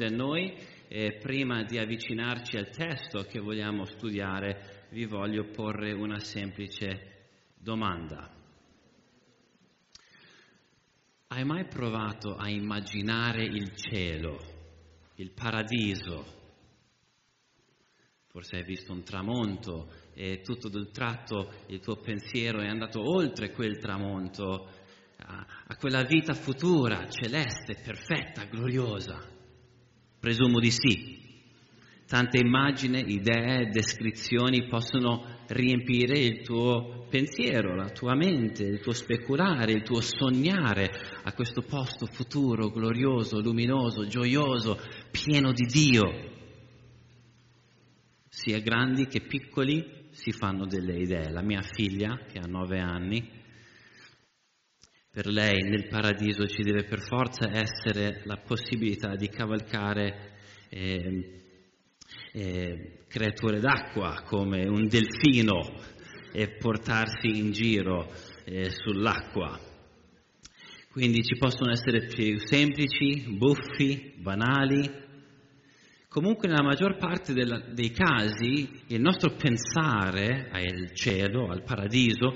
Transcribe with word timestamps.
a 0.00 0.08
noi. 0.08 0.80
E 0.88 1.18
prima 1.20 1.64
di 1.64 1.78
avvicinarci 1.78 2.56
al 2.56 2.70
testo 2.70 3.22
che 3.22 3.40
vogliamo 3.40 3.84
studiare, 3.86 4.86
vi 4.90 5.06
voglio 5.06 5.44
porre 5.50 5.92
una 5.92 6.18
semplice 6.18 7.28
domanda. 7.54 8.30
Hai 11.28 11.44
mai 11.44 11.66
provato 11.66 12.36
a 12.36 12.50
immaginare 12.50 13.44
il 13.44 13.74
cielo, 13.74 14.38
il 15.16 15.30
paradiso? 15.30 16.40
Forse 18.28 18.56
hai 18.56 18.64
visto 18.64 18.92
un 18.92 19.02
tramonto 19.02 19.90
e 20.12 20.42
tutto 20.42 20.68
d'un 20.68 20.90
tratto 20.92 21.52
il 21.68 21.80
tuo 21.80 21.96
pensiero 21.96 22.60
è 22.60 22.66
andato 22.66 23.00
oltre 23.00 23.50
quel 23.50 23.78
tramonto 23.78 24.68
a, 25.16 25.46
a 25.68 25.76
quella 25.76 26.02
vita 26.02 26.34
futura, 26.34 27.08
celeste, 27.08 27.80
perfetta, 27.82 28.44
gloriosa. 28.44 29.31
Presumo 30.22 30.60
di 30.60 30.70
sì. 30.70 31.18
Tante 32.06 32.38
immagini, 32.38 33.12
idee, 33.12 33.70
descrizioni 33.70 34.68
possono 34.68 35.40
riempire 35.48 36.16
il 36.16 36.42
tuo 36.42 37.08
pensiero, 37.10 37.74
la 37.74 37.90
tua 37.90 38.14
mente, 38.14 38.62
il 38.62 38.78
tuo 38.78 38.92
speculare, 38.92 39.72
il 39.72 39.82
tuo 39.82 40.00
sognare 40.00 40.90
a 41.24 41.32
questo 41.32 41.62
posto 41.62 42.06
futuro, 42.06 42.68
glorioso, 42.68 43.40
luminoso, 43.40 44.06
gioioso, 44.06 44.78
pieno 45.10 45.50
di 45.50 45.64
Dio. 45.64 46.30
Sia 48.28 48.60
grandi 48.60 49.08
che 49.08 49.22
piccoli 49.22 49.84
si 50.12 50.30
fanno 50.30 50.66
delle 50.66 51.00
idee. 51.00 51.32
La 51.32 51.42
mia 51.42 51.62
figlia, 51.62 52.16
che 52.30 52.38
ha 52.38 52.46
nove 52.46 52.78
anni, 52.78 53.28
per 55.12 55.26
lei 55.26 55.60
nel 55.60 55.88
paradiso 55.88 56.46
ci 56.46 56.62
deve 56.62 56.84
per 56.84 57.00
forza 57.00 57.50
essere 57.52 58.22
la 58.24 58.38
possibilità 58.38 59.14
di 59.14 59.28
cavalcare 59.28 60.30
eh, 60.70 61.42
eh, 62.32 63.04
creature 63.08 63.60
d'acqua 63.60 64.22
come 64.24 64.66
un 64.66 64.88
delfino 64.88 65.60
e 66.32 66.56
portarsi 66.56 67.26
in 67.26 67.52
giro 67.52 68.10
eh, 68.44 68.70
sull'acqua. 68.70 69.60
Quindi 70.90 71.22
ci 71.22 71.36
possono 71.36 71.72
essere 71.72 72.06
più 72.06 72.38
semplici, 72.38 73.36
buffi, 73.36 74.14
banali. 74.16 74.90
Comunque 76.08 76.48
nella 76.48 76.62
maggior 76.62 76.96
parte 76.96 77.34
della, 77.34 77.58
dei 77.58 77.90
casi 77.90 78.80
il 78.86 79.00
nostro 79.02 79.34
pensare 79.34 80.48
al 80.50 80.94
cielo, 80.94 81.50
al 81.50 81.64
paradiso, 81.64 82.34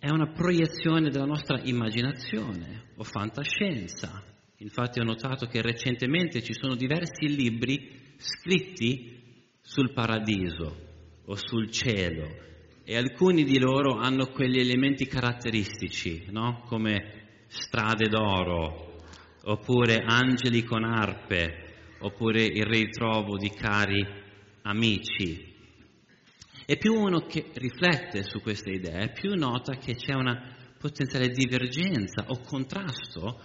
è 0.00 0.08
una 0.08 0.28
proiezione 0.28 1.10
della 1.10 1.26
nostra 1.26 1.60
immaginazione 1.62 2.86
o 2.96 3.04
fantascienza. 3.04 4.22
Infatti 4.56 4.98
ho 4.98 5.04
notato 5.04 5.46
che 5.46 5.60
recentemente 5.60 6.42
ci 6.42 6.54
sono 6.54 6.74
diversi 6.74 7.28
libri 7.28 8.14
scritti 8.16 9.20
sul 9.60 9.92
paradiso 9.92 10.88
o 11.26 11.34
sul 11.36 11.70
cielo 11.70 12.26
e 12.82 12.96
alcuni 12.96 13.44
di 13.44 13.58
loro 13.58 13.96
hanno 13.96 14.28
quegli 14.28 14.58
elementi 14.58 15.06
caratteristici, 15.06 16.24
no? 16.30 16.62
come 16.66 17.44
strade 17.48 18.08
d'oro, 18.08 18.96
oppure 19.44 20.02
angeli 20.02 20.64
con 20.64 20.82
arpe, 20.82 21.96
oppure 21.98 22.42
il 22.42 22.64
ritrovo 22.64 23.36
di 23.36 23.50
cari 23.50 24.02
amici, 24.62 25.49
e 26.70 26.76
più 26.76 26.94
uno 26.94 27.26
che 27.26 27.50
riflette 27.54 28.22
su 28.22 28.40
queste 28.40 28.70
idee, 28.70 29.10
più 29.10 29.34
nota 29.34 29.74
che 29.74 29.96
c'è 29.96 30.14
una 30.14 30.54
potenziale 30.78 31.30
divergenza 31.30 32.26
o 32.28 32.38
contrasto 32.46 33.40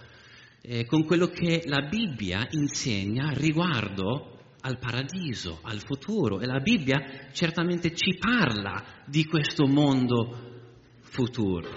eh, 0.60 0.84
con 0.84 1.04
quello 1.04 1.26
che 1.26 1.64
la 1.66 1.88
Bibbia 1.88 2.46
insegna 2.52 3.30
riguardo 3.32 4.54
al 4.60 4.78
paradiso, 4.78 5.58
al 5.62 5.80
futuro. 5.84 6.38
E 6.38 6.46
la 6.46 6.60
Bibbia 6.60 7.28
certamente 7.32 7.96
ci 7.96 8.16
parla 8.16 9.02
di 9.06 9.24
questo 9.24 9.66
mondo 9.66 10.60
futuro. 11.00 11.68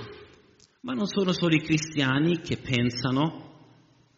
Ma 0.81 0.94
non 0.94 1.07
sono 1.07 1.31
solo 1.31 1.56
i 1.56 1.63
cristiani 1.63 2.41
che 2.41 2.57
pensano 2.57 3.47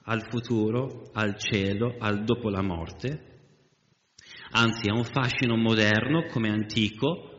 al 0.04 0.28
futuro, 0.30 1.10
al 1.14 1.38
cielo, 1.38 1.96
al 1.98 2.26
dopo 2.26 2.50
la 2.50 2.62
morte, 2.62 3.31
anzi 4.52 4.90
ha 4.90 4.94
un 4.94 5.04
fascino 5.04 5.56
moderno 5.56 6.26
come 6.28 6.50
antico, 6.50 7.30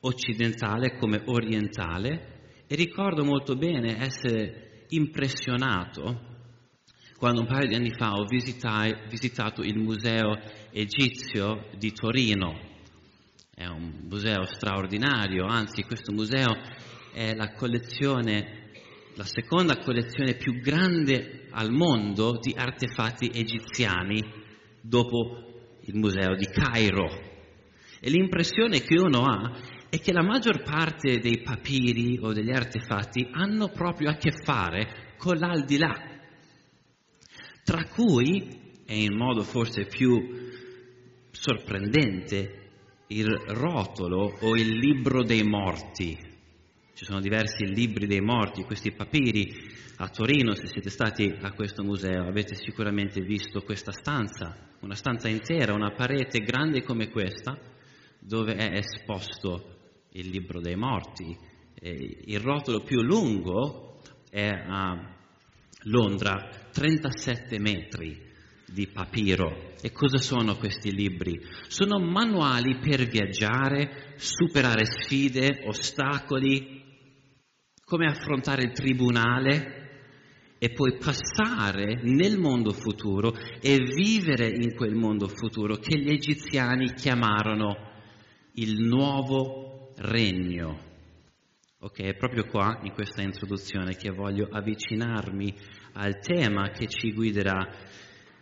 occidentale 0.00 0.96
come 0.98 1.22
orientale 1.26 2.34
e 2.66 2.74
ricordo 2.74 3.24
molto 3.24 3.56
bene 3.56 4.00
essere 4.00 4.84
impressionato 4.88 6.34
quando 7.16 7.40
un 7.40 7.46
paio 7.46 7.66
di 7.66 7.74
anni 7.74 7.90
fa 7.90 8.12
ho 8.12 8.24
visitai, 8.24 8.94
visitato 9.08 9.62
il 9.62 9.78
museo 9.78 10.38
egizio 10.70 11.68
di 11.76 11.92
Torino. 11.92 12.74
È 13.54 13.64
un 13.64 14.02
museo 14.06 14.44
straordinario, 14.44 15.46
anzi 15.46 15.82
questo 15.82 16.12
museo 16.12 16.54
è 17.14 17.34
la 17.34 17.54
collezione, 17.54 18.70
la 19.14 19.24
seconda 19.24 19.78
collezione 19.78 20.34
più 20.34 20.60
grande 20.60 21.48
al 21.52 21.72
mondo 21.72 22.38
di 22.38 22.54
artefatti 22.54 23.30
egiziani 23.32 24.22
dopo 24.82 25.55
il 25.86 25.96
museo 25.96 26.34
di 26.34 26.46
Cairo. 26.46 27.06
E 28.00 28.10
l'impressione 28.10 28.80
che 28.80 28.98
uno 28.98 29.24
ha 29.24 29.56
è 29.88 29.98
che 29.98 30.12
la 30.12 30.22
maggior 30.22 30.62
parte 30.62 31.18
dei 31.18 31.42
papiri 31.42 32.18
o 32.20 32.32
degli 32.32 32.52
artefatti 32.52 33.26
hanno 33.32 33.68
proprio 33.68 34.10
a 34.10 34.14
che 34.14 34.32
fare 34.44 35.14
con 35.16 35.36
l'aldilà, 35.36 35.94
tra 37.64 37.84
cui, 37.86 38.74
e 38.84 39.02
in 39.02 39.16
modo 39.16 39.42
forse 39.42 39.86
più 39.86 40.50
sorprendente, 41.30 42.64
il 43.08 43.26
rotolo 43.48 44.36
o 44.40 44.56
il 44.56 44.78
libro 44.78 45.22
dei 45.22 45.42
morti. 45.42 46.25
Ci 46.96 47.04
sono 47.04 47.20
diversi 47.20 47.66
libri 47.66 48.06
dei 48.06 48.22
morti, 48.22 48.62
questi 48.62 48.90
papiri 48.90 49.54
a 49.96 50.08
Torino, 50.08 50.54
se 50.54 50.66
siete 50.66 50.88
stati 50.88 51.30
a 51.42 51.52
questo 51.52 51.82
museo, 51.82 52.26
avete 52.26 52.54
sicuramente 52.54 53.20
visto 53.20 53.60
questa 53.60 53.92
stanza, 53.92 54.56
una 54.80 54.94
stanza 54.94 55.28
intera, 55.28 55.74
una 55.74 55.92
parete 55.92 56.38
grande 56.38 56.82
come 56.82 57.10
questa, 57.10 57.54
dove 58.18 58.54
è 58.54 58.78
esposto 58.78 59.76
il 60.12 60.30
libro 60.30 60.58
dei 60.58 60.74
morti. 60.74 61.36
il 61.82 62.40
rotolo 62.40 62.80
più 62.80 63.02
lungo 63.02 64.00
è 64.30 64.48
a 64.48 65.14
Londra, 65.82 66.48
37 66.72 67.58
metri 67.58 68.18
di 68.64 68.86
papiro. 68.86 69.74
E 69.82 69.92
cosa 69.92 70.16
sono 70.16 70.56
questi 70.56 70.90
libri? 70.92 71.38
Sono 71.68 71.98
manuali 71.98 72.78
per 72.78 73.04
viaggiare, 73.04 74.14
superare 74.16 74.86
sfide, 74.86 75.62
ostacoli, 75.66 76.75
come 77.86 78.06
affrontare 78.06 78.64
il 78.64 78.72
tribunale 78.72 79.84
e 80.58 80.72
poi 80.72 80.96
passare 80.98 82.00
nel 82.02 82.36
mondo 82.36 82.72
futuro 82.72 83.32
e 83.60 83.78
vivere 83.78 84.48
in 84.48 84.74
quel 84.74 84.96
mondo 84.96 85.28
futuro 85.28 85.76
che 85.76 85.96
gli 85.96 86.10
egiziani 86.10 86.92
chiamarono 86.94 87.76
il 88.54 88.80
nuovo 88.80 89.92
regno. 89.98 90.80
Ok, 91.78 92.00
è 92.02 92.16
proprio 92.16 92.46
qua 92.46 92.80
in 92.82 92.92
questa 92.92 93.22
introduzione 93.22 93.94
che 93.94 94.10
voglio 94.10 94.48
avvicinarmi 94.50 95.54
al 95.92 96.18
tema 96.18 96.70
che 96.70 96.88
ci 96.88 97.12
guiderà 97.12 97.68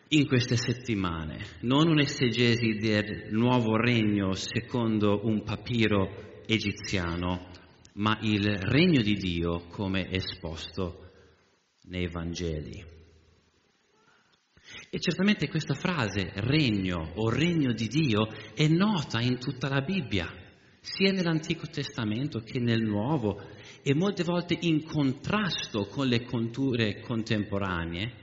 in 0.08 0.26
queste 0.26 0.56
settimane. 0.56 1.38
Non 1.60 1.88
un'esegesi 1.88 2.78
del 2.78 3.28
nuovo 3.32 3.76
regno 3.76 4.32
secondo 4.32 5.20
un 5.24 5.42
papiro 5.42 6.40
egiziano, 6.46 7.48
ma 7.94 8.18
il 8.22 8.56
regno 8.56 9.02
di 9.02 9.14
Dio 9.14 9.66
come 9.68 10.10
esposto 10.10 11.10
nei 11.82 12.08
Vangeli. 12.08 12.92
E 14.90 14.98
certamente 14.98 15.48
questa 15.48 15.74
frase, 15.74 16.32
regno 16.36 17.12
o 17.16 17.28
regno 17.28 17.72
di 17.72 17.86
Dio, 17.86 18.26
è 18.54 18.66
nota 18.66 19.20
in 19.20 19.38
tutta 19.38 19.68
la 19.68 19.82
Bibbia, 19.82 20.32
sia 20.80 21.12
nell'Antico 21.12 21.66
Testamento 21.66 22.40
che 22.40 22.58
nel 22.58 22.82
Nuovo, 22.82 23.40
e 23.82 23.94
molte 23.94 24.24
volte 24.24 24.56
in 24.60 24.84
contrasto 24.84 25.86
con 25.86 26.08
le 26.08 26.22
culture 26.22 27.00
contemporanee, 27.00 28.22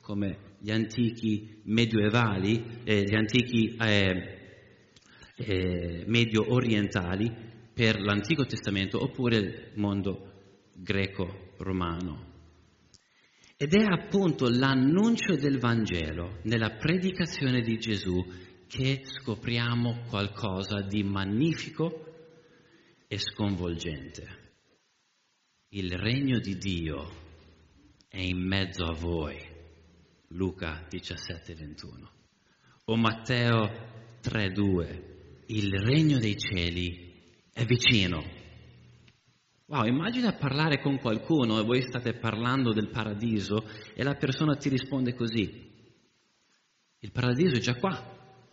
come 0.00 0.56
gli 0.58 0.70
antichi 0.70 1.60
medioevali, 1.64 2.80
eh, 2.84 3.02
gli 3.02 3.14
antichi 3.14 3.76
eh, 3.76 4.38
eh, 5.36 6.04
medio 6.06 6.52
orientali 6.52 7.51
per 7.82 8.00
l'Antico 8.00 8.46
Testamento 8.46 9.02
oppure 9.02 9.36
il 9.38 9.72
mondo 9.74 10.70
greco-romano. 10.72 12.30
Ed 13.56 13.74
è 13.74 13.82
appunto 13.82 14.48
l'annuncio 14.48 15.34
del 15.34 15.58
Vangelo 15.58 16.38
nella 16.44 16.76
predicazione 16.76 17.60
di 17.60 17.78
Gesù 17.78 18.24
che 18.68 19.00
scopriamo 19.02 20.04
qualcosa 20.08 20.80
di 20.82 21.02
magnifico 21.02 22.06
e 23.08 23.18
sconvolgente. 23.18 24.52
Il 25.70 25.90
regno 25.90 26.38
di 26.38 26.56
Dio 26.58 27.10
è 28.06 28.20
in 28.20 28.46
mezzo 28.46 28.84
a 28.84 28.94
voi. 28.96 29.36
Luca 30.28 30.86
17, 30.88 31.52
21. 31.52 32.10
O 32.84 32.96
Matteo 32.96 34.18
3, 34.20 34.52
2. 34.52 35.42
Il 35.46 35.72
regno 35.80 36.18
dei 36.20 36.38
cieli 36.38 37.10
è 37.52 37.64
vicino. 37.64 38.40
Wow, 39.66 39.84
immagina 39.86 40.32
parlare 40.34 40.80
con 40.80 40.98
qualcuno 40.98 41.58
e 41.58 41.64
voi 41.64 41.82
state 41.82 42.14
parlando 42.14 42.72
del 42.72 42.90
paradiso 42.90 43.64
e 43.94 44.02
la 44.02 44.14
persona 44.14 44.54
ti 44.56 44.68
risponde 44.68 45.14
così. 45.14 45.70
Il 46.98 47.12
paradiso 47.12 47.56
è 47.56 47.60
già 47.60 47.74
qua, 47.76 48.00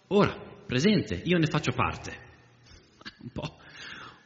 ora, 0.08 0.34
presente, 0.66 1.22
io 1.24 1.38
ne 1.38 1.48
faccio 1.48 1.72
parte. 1.74 2.28
Un 3.22 3.32
po' 3.32 3.58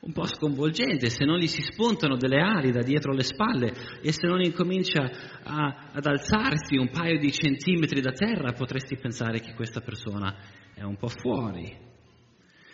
un 0.03 0.11
po' 0.11 0.25
sconvolgente, 0.25 1.09
se 1.09 1.23
non 1.23 1.37
gli 1.37 1.47
si 1.47 1.61
spuntano 1.61 2.17
delle 2.17 2.41
ali 2.41 2.71
da 2.71 2.81
dietro 2.81 3.13
le 3.13 3.23
spalle 3.23 3.73
e 4.01 4.11
se 4.11 4.27
non 4.27 4.41
incomincia 4.41 5.09
a, 5.43 5.91
ad 5.93 6.05
alzarsi 6.05 6.75
un 6.75 6.89
paio 6.89 7.17
di 7.17 7.31
centimetri 7.31 8.01
da 8.01 8.11
terra, 8.11 8.51
potresti 8.51 8.97
pensare 8.97 9.39
che 9.39 9.53
questa 9.53 9.79
persona 9.79 10.35
è 10.73 10.83
un 10.83 10.97
po' 10.97 11.07
fuori. 11.07 11.91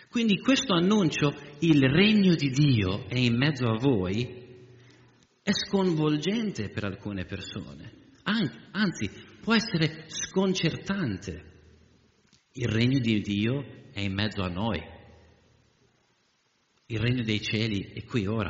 Quindi 0.09 0.39
questo 0.39 0.73
annuncio, 0.73 1.35
il 1.59 1.87
regno 1.87 2.33
di 2.33 2.49
Dio 2.49 3.07
è 3.07 3.17
in 3.17 3.37
mezzo 3.37 3.67
a 3.67 3.77
voi, 3.77 4.25
è 5.43 5.51
sconvolgente 5.51 6.69
per 6.69 6.83
alcune 6.83 7.25
persone, 7.25 8.13
anzi 8.71 9.07
può 9.39 9.53
essere 9.53 10.05
sconcertante. 10.07 11.45
Il 12.53 12.67
regno 12.69 12.97
di 12.97 13.21
Dio 13.21 13.91
è 13.91 13.99
in 13.99 14.13
mezzo 14.13 14.41
a 14.41 14.49
noi. 14.49 14.81
Il 16.87 16.99
regno 16.99 17.21
dei 17.21 17.39
cieli 17.39 17.91
è 17.93 18.03
qui 18.03 18.25
ora. 18.25 18.49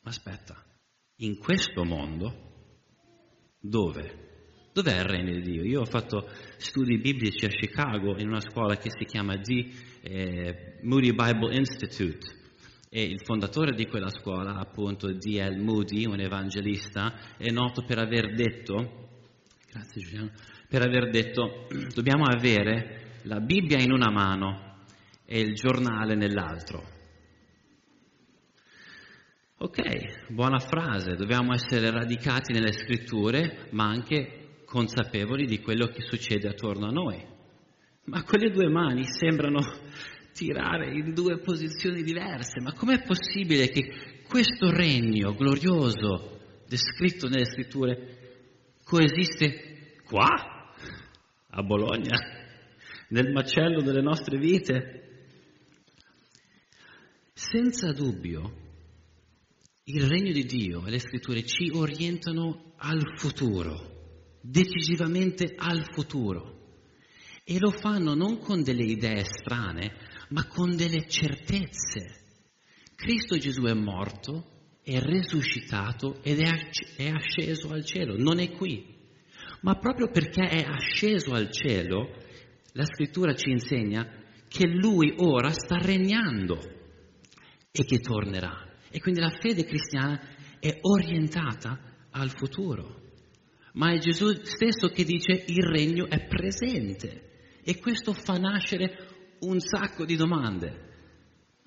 Ma 0.00 0.10
aspetta, 0.10 0.64
in 1.16 1.38
questo 1.38 1.82
mondo, 1.82 2.78
dove? 3.58 4.25
Dov'è 4.76 4.98
il 4.98 5.04
regno 5.04 5.32
di 5.32 5.40
Dio? 5.40 5.62
Io 5.64 5.80
ho 5.80 5.86
fatto 5.86 6.28
studi 6.58 6.98
biblici 6.98 7.46
a 7.46 7.48
Chicago 7.48 8.18
in 8.18 8.28
una 8.28 8.42
scuola 8.42 8.76
che 8.76 8.90
si 8.90 9.06
chiama 9.06 9.34
D, 9.36 9.72
eh, 10.02 10.76
Moody 10.82 11.14
Bible 11.14 11.56
Institute 11.56 12.26
e 12.90 13.02
il 13.02 13.22
fondatore 13.24 13.74
di 13.74 13.86
quella 13.86 14.10
scuola, 14.10 14.56
appunto 14.58 15.10
D.L. 15.10 15.56
Moody, 15.62 16.04
un 16.04 16.20
evangelista, 16.20 17.14
è 17.38 17.48
noto 17.48 17.84
per 17.86 17.96
aver 17.96 18.34
detto, 18.34 19.22
grazie 19.72 20.02
Giuliano, 20.02 20.32
per 20.68 20.82
aver 20.82 21.08
detto 21.08 21.68
dobbiamo 21.94 22.24
avere 22.26 23.20
la 23.22 23.40
Bibbia 23.40 23.80
in 23.80 23.92
una 23.92 24.10
mano 24.10 24.82
e 25.24 25.40
il 25.40 25.54
giornale 25.54 26.14
nell'altro. 26.16 26.84
Ok, 29.56 30.28
buona 30.28 30.58
frase, 30.58 31.14
dobbiamo 31.14 31.54
essere 31.54 31.90
radicati 31.90 32.52
nelle 32.52 32.72
scritture, 32.72 33.68
ma 33.70 33.84
anche 33.84 34.44
consapevoli 34.66 35.46
di 35.46 35.60
quello 35.60 35.86
che 35.86 36.02
succede 36.02 36.48
attorno 36.48 36.88
a 36.88 36.92
noi. 36.92 37.24
Ma 38.04 38.22
quelle 38.24 38.50
due 38.50 38.68
mani 38.68 39.04
sembrano 39.04 39.60
tirare 40.34 40.92
in 40.92 41.14
due 41.14 41.38
posizioni 41.38 42.02
diverse, 42.02 42.60
ma 42.60 42.74
com'è 42.74 43.02
possibile 43.02 43.68
che 43.68 44.22
questo 44.28 44.70
regno 44.70 45.34
glorioso 45.34 46.62
descritto 46.68 47.28
nelle 47.28 47.46
scritture 47.46 48.44
coesiste 48.84 49.94
qua, 50.04 50.26
a 51.48 51.62
Bologna, 51.62 52.16
nel 53.08 53.32
macello 53.32 53.80
delle 53.80 54.02
nostre 54.02 54.38
vite? 54.38 55.00
Senza 57.32 57.92
dubbio, 57.92 58.64
il 59.84 60.06
regno 60.06 60.32
di 60.32 60.44
Dio 60.44 60.84
e 60.86 60.90
le 60.90 60.98
scritture 60.98 61.44
ci 61.44 61.70
orientano 61.72 62.74
al 62.76 63.00
futuro, 63.16 63.95
decisivamente 64.48 65.54
al 65.56 65.84
futuro. 65.92 66.54
E 67.44 67.58
lo 67.58 67.70
fanno 67.70 68.14
non 68.14 68.38
con 68.38 68.62
delle 68.62 68.84
idee 68.84 69.24
strane, 69.24 69.92
ma 70.30 70.46
con 70.46 70.76
delle 70.76 71.06
certezze. 71.08 72.24
Cristo 72.94 73.36
Gesù 73.36 73.62
è 73.62 73.74
morto, 73.74 74.78
è 74.82 74.98
risuscitato 75.00 76.22
ed 76.22 76.40
è 76.40 77.08
asceso 77.08 77.70
al 77.70 77.84
cielo, 77.84 78.16
non 78.16 78.38
è 78.38 78.50
qui. 78.50 78.94
Ma 79.62 79.78
proprio 79.78 80.10
perché 80.10 80.42
è 80.42 80.64
asceso 80.64 81.32
al 81.32 81.50
cielo, 81.50 82.08
la 82.72 82.84
scrittura 82.84 83.34
ci 83.34 83.50
insegna 83.50 84.24
che 84.48 84.66
lui 84.66 85.14
ora 85.18 85.50
sta 85.50 85.76
regnando 85.76 86.58
e 87.70 87.84
che 87.84 87.98
tornerà. 88.00 88.64
E 88.90 89.00
quindi 89.00 89.20
la 89.20 89.36
fede 89.40 89.64
cristiana 89.64 90.20
è 90.58 90.78
orientata 90.82 91.78
al 92.10 92.30
futuro. 92.30 93.05
Ma 93.76 93.92
è 93.92 93.98
Gesù 93.98 94.32
stesso 94.42 94.88
che 94.88 95.04
dice 95.04 95.44
il 95.48 95.62
regno 95.62 96.06
è 96.08 96.26
presente 96.26 97.58
e 97.62 97.78
questo 97.78 98.14
fa 98.14 98.38
nascere 98.38 99.36
un 99.40 99.60
sacco 99.60 100.06
di 100.06 100.16
domande. 100.16 100.84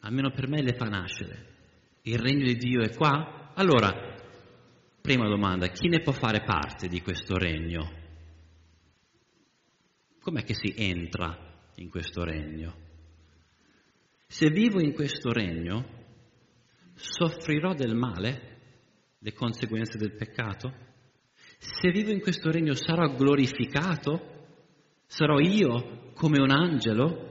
Almeno 0.01 0.31
per 0.31 0.47
me 0.47 0.63
le 0.63 0.73
fa 0.73 0.85
nascere. 0.85 1.57
Il 2.03 2.17
regno 2.17 2.45
di 2.45 2.55
Dio 2.55 2.81
è 2.81 2.95
qua? 2.95 3.51
Allora, 3.53 3.91
prima 5.01 5.27
domanda, 5.27 5.67
chi 5.67 5.87
ne 5.87 6.01
può 6.01 6.11
fare 6.11 6.43
parte 6.43 6.87
di 6.87 7.01
questo 7.01 7.37
regno? 7.37 7.97
Com'è 10.19 10.43
che 10.43 10.55
si 10.55 10.73
entra 10.75 11.37
in 11.75 11.89
questo 11.89 12.23
regno? 12.23 12.87
Se 14.25 14.49
vivo 14.49 14.81
in 14.81 14.93
questo 14.93 15.31
regno, 15.31 15.85
soffrirò 16.95 17.73
del 17.73 17.93
male, 17.93 18.57
le 19.19 19.33
conseguenze 19.33 19.97
del 19.99 20.15
peccato? 20.15 20.88
Se 21.59 21.91
vivo 21.91 22.11
in 22.11 22.21
questo 22.21 22.51
regno 22.51 22.73
sarò 22.73 23.13
glorificato? 23.13 24.37
Sarò 25.05 25.39
io 25.39 26.11
come 26.13 26.41
un 26.41 26.51
angelo? 26.51 27.27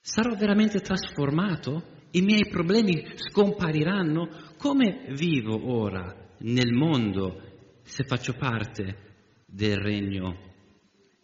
Sarò 0.00 0.34
veramente 0.34 0.80
trasformato? 0.80 1.92
I 2.12 2.22
miei 2.22 2.48
problemi 2.48 3.04
scompariranno? 3.16 4.54
Come 4.56 5.06
vivo 5.10 5.70
ora 5.72 6.14
nel 6.38 6.72
mondo 6.72 7.40
se 7.82 8.04
faccio 8.04 8.32
parte 8.34 9.42
del 9.46 9.76
regno 9.76 10.38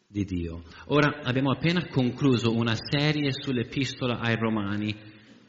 di 0.07 0.25
Dio? 0.25 0.63
Ora 0.89 1.21
abbiamo 1.23 1.53
appena 1.53 1.87
concluso 1.89 2.55
una 2.55 2.75
serie 2.75 3.33
sull'epistola 3.33 4.19
ai 4.19 4.37
Romani 4.37 4.95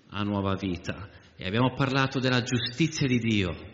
a 0.10 0.24
nuova 0.24 0.56
vita 0.56 1.10
e 1.36 1.46
abbiamo 1.46 1.74
parlato 1.74 2.20
della 2.20 2.44
giustizia 2.44 3.08
di 3.08 3.18
Dio, 3.18 3.71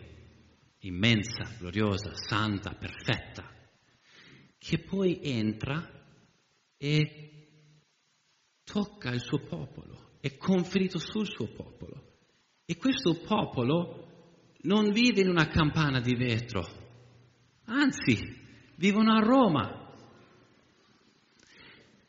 immensa, 0.80 1.44
gloriosa, 1.58 2.14
santa, 2.14 2.74
perfetta, 2.74 3.48
che 4.58 4.78
poi 4.78 5.20
entra 5.22 5.88
e 6.76 7.48
tocca 8.64 9.10
il 9.10 9.20
suo 9.20 9.40
popolo, 9.40 10.16
è 10.20 10.36
conferito 10.36 10.98
sul 10.98 11.26
suo 11.26 11.48
popolo. 11.48 12.04
E 12.64 12.76
questo 12.76 13.20
popolo 13.20 14.06
non 14.62 14.90
vive 14.90 15.22
in 15.22 15.28
una 15.28 15.48
campana 15.48 16.00
di 16.00 16.14
vetro, 16.14 16.66
anzi, 17.64 18.18
vivono 18.76 19.12
a 19.14 19.20
Roma, 19.20 19.94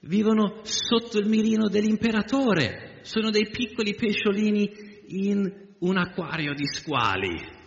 vivono 0.01 0.61
sotto 0.63 1.17
il 1.17 1.27
mirino 1.27 1.67
dell'imperatore 1.67 2.89
sono 3.01 3.29
dei 3.29 3.49
piccoli 3.49 3.95
pesciolini 3.95 4.69
in 5.07 5.67
un 5.79 5.97
acquario 5.97 6.53
di 6.53 6.65
squali. 6.65 7.57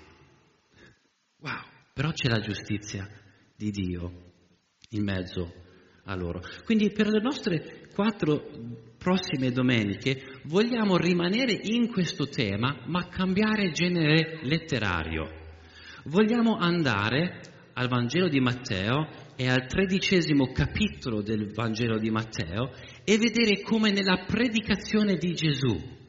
Però 1.93 2.11
c'è 2.13 2.29
la 2.29 2.41
giustizia 2.41 3.09
di 3.55 3.71
Dio 3.71 4.33
in 4.91 5.05
mezzo 5.05 5.53
a 6.05 6.15
loro. 6.15 6.41
Quindi 6.65 6.91
per 6.91 7.09
le 7.09 7.21
nostre 7.21 7.89
quattro 7.95 8.49
prossime 8.97 9.51
domeniche 9.51 10.41
vogliamo 10.45 10.97
rimanere 10.97 11.59
in 11.63 11.89
questo 11.89 12.29
tema 12.29 12.83
ma 12.87 13.09
cambiare 13.09 13.73
genere 13.73 14.41
letterario. 14.43 15.41
Vogliamo 16.05 16.57
andare 16.57 17.41
al 17.75 17.89
Vangelo 17.89 18.29
di 18.29 18.41
Matteo 18.41 19.09
e 19.37 19.49
al 19.49 19.67
tredicesimo 19.67 20.51
capitolo 20.53 21.23
del 21.23 21.53
Vangelo 21.53 21.99
di 21.99 22.11
Matteo 22.11 22.73
e 23.05 23.19
vedere 23.19 23.63
come 23.63 23.91
nella 23.91 24.25
predicazione 24.27 25.17
di 25.17 25.35
Gesù 25.35 26.01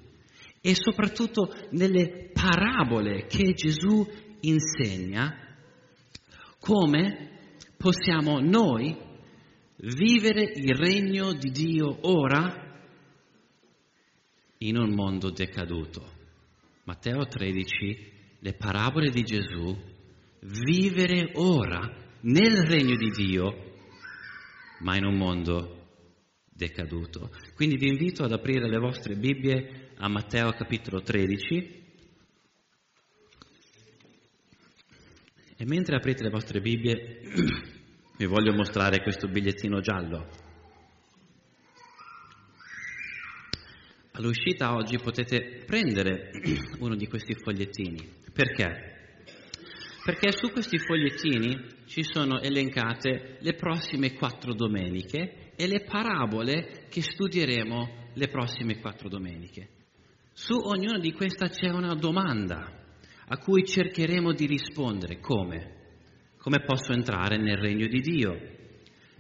e 0.62 0.76
soprattutto 0.76 1.54
nelle 1.72 2.32
parabole 2.34 3.26
che 3.26 3.54
Gesù 3.54 4.06
insegna, 4.42 5.43
come 6.64 7.32
possiamo 7.76 8.40
noi 8.40 8.98
vivere 9.76 10.44
il 10.56 10.74
regno 10.74 11.34
di 11.34 11.52
Dio 11.52 11.98
ora 12.08 12.80
in 14.60 14.78
un 14.78 14.94
mondo 14.94 15.30
decaduto. 15.30 16.10
Matteo 16.86 17.26
13, 17.26 18.12
le 18.40 18.54
parabole 18.54 19.10
di 19.10 19.24
Gesù, 19.24 19.78
vivere 20.40 21.32
ora 21.36 21.82
nel 22.22 22.64
regno 22.66 22.96
di 22.96 23.10
Dio, 23.10 23.74
ma 24.80 24.96
in 24.96 25.04
un 25.04 25.18
mondo 25.18 25.88
decaduto. 26.50 27.30
Quindi 27.56 27.76
vi 27.76 27.90
invito 27.90 28.24
ad 28.24 28.32
aprire 28.32 28.70
le 28.70 28.80
vostre 28.80 29.16
Bibbie 29.16 29.90
a 29.98 30.08
Matteo 30.08 30.52
capitolo 30.52 31.02
13 31.02 31.83
E 35.64 35.66
mentre 35.66 35.96
aprite 35.96 36.24
le 36.24 36.30
vostre 36.30 36.60
Bibbie, 36.60 37.22
vi 38.18 38.26
voglio 38.26 38.52
mostrare 38.52 39.02
questo 39.02 39.30
bigliettino 39.30 39.80
giallo. 39.80 40.28
All'uscita 44.12 44.74
oggi 44.74 44.98
potete 44.98 45.64
prendere 45.66 46.32
uno 46.80 46.96
di 46.96 47.08
questi 47.08 47.34
fogliettini. 47.34 48.06
Perché? 48.34 49.22
Perché 50.04 50.34
su 50.34 50.52
questi 50.52 50.78
fogliettini 50.80 51.58
ci 51.86 52.04
sono 52.04 52.42
elencate 52.42 53.38
le 53.40 53.54
prossime 53.54 54.16
quattro 54.16 54.54
domeniche 54.54 55.54
e 55.56 55.66
le 55.68 55.86
parabole 55.86 56.88
che 56.90 57.02
studieremo 57.02 58.10
le 58.16 58.28
prossime 58.28 58.82
quattro 58.82 59.08
domeniche. 59.08 59.70
Su 60.34 60.56
ognuna 60.56 61.00
di 61.00 61.14
queste 61.14 61.48
c'è 61.48 61.70
una 61.70 61.94
domanda 61.94 62.82
a 63.28 63.38
cui 63.38 63.66
cercheremo 63.66 64.34
di 64.34 64.46
rispondere. 64.46 65.20
Come? 65.20 65.82
Come 66.38 66.62
posso 66.62 66.92
entrare 66.92 67.38
nel 67.38 67.58
regno 67.58 67.88
di 67.88 68.00
Dio? 68.00 68.40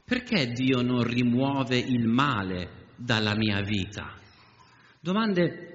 Perché 0.05 0.51
Dio 0.51 0.81
non 0.81 1.03
rimuove 1.03 1.77
il 1.77 2.07
male 2.07 2.87
dalla 2.97 3.35
mia 3.35 3.61
vita? 3.61 4.13
Domande 4.99 5.73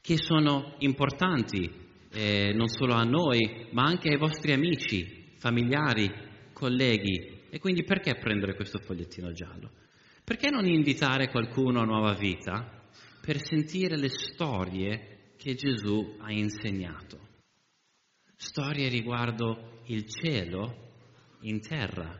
che 0.00 0.16
sono 0.16 0.74
importanti 0.78 1.88
eh, 2.12 2.52
non 2.54 2.68
solo 2.68 2.94
a 2.94 3.04
noi, 3.04 3.66
ma 3.70 3.84
anche 3.84 4.08
ai 4.08 4.18
vostri 4.18 4.52
amici, 4.52 5.32
familiari, 5.36 6.10
colleghi. 6.52 7.38
E 7.48 7.58
quindi 7.58 7.84
perché 7.84 8.16
prendere 8.16 8.54
questo 8.54 8.78
fogliettino 8.78 9.32
giallo? 9.32 9.70
Perché 10.24 10.50
non 10.50 10.66
invitare 10.66 11.28
qualcuno 11.28 11.80
a 11.80 11.84
nuova 11.84 12.14
vita 12.14 12.82
per 13.20 13.38
sentire 13.44 13.96
le 13.96 14.08
storie 14.08 15.09
che 15.40 15.54
Gesù 15.54 16.16
ha 16.18 16.30
insegnato? 16.30 17.18
Storie 18.36 18.90
riguardo 18.90 19.80
il 19.86 20.04
cielo 20.04 20.88
in 21.40 21.60
terra, 21.60 22.14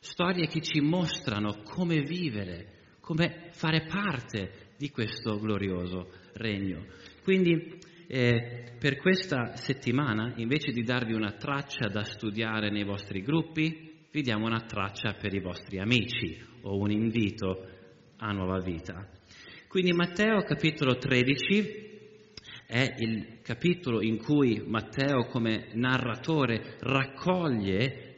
storie 0.00 0.46
che 0.46 0.60
ci 0.60 0.80
mostrano 0.80 1.62
come 1.62 2.02
vivere, 2.02 2.96
come 3.00 3.48
fare 3.52 3.86
parte 3.86 4.74
di 4.76 4.90
questo 4.90 5.38
glorioso 5.38 6.10
regno. 6.34 6.84
Quindi 7.22 7.78
eh, 8.08 8.76
per 8.78 8.98
questa 8.98 9.56
settimana, 9.56 10.34
invece 10.36 10.70
di 10.70 10.82
darvi 10.82 11.14
una 11.14 11.32
traccia 11.32 11.88
da 11.88 12.04
studiare 12.04 12.70
nei 12.70 12.84
vostri 12.84 13.22
gruppi, 13.22 14.06
vi 14.10 14.20
diamo 14.20 14.44
una 14.44 14.66
traccia 14.66 15.14
per 15.14 15.32
i 15.32 15.40
vostri 15.40 15.78
amici 15.78 16.38
o 16.60 16.76
un 16.76 16.90
invito 16.90 17.68
a 18.18 18.32
nuova 18.32 18.58
vita. 18.58 19.08
Quindi 19.66 19.92
Matteo 19.92 20.42
capitolo 20.42 20.98
13 20.98 21.83
è 22.66 22.94
il 22.98 23.40
capitolo 23.42 24.02
in 24.02 24.18
cui 24.18 24.62
Matteo 24.66 25.26
come 25.26 25.68
narratore 25.74 26.76
raccoglie 26.80 28.14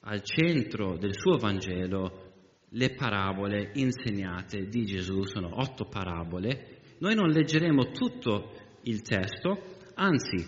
al 0.00 0.22
centro 0.22 0.96
del 0.96 1.14
suo 1.14 1.36
Vangelo 1.36 2.24
le 2.70 2.90
parabole 2.94 3.70
insegnate 3.74 4.68
di 4.68 4.84
Gesù, 4.84 5.22
sono 5.24 5.60
otto 5.60 5.86
parabole. 5.86 6.78
Noi 6.98 7.14
non 7.14 7.28
leggeremo 7.28 7.90
tutto 7.90 8.52
il 8.82 9.02
testo, 9.02 9.76
anzi 9.94 10.44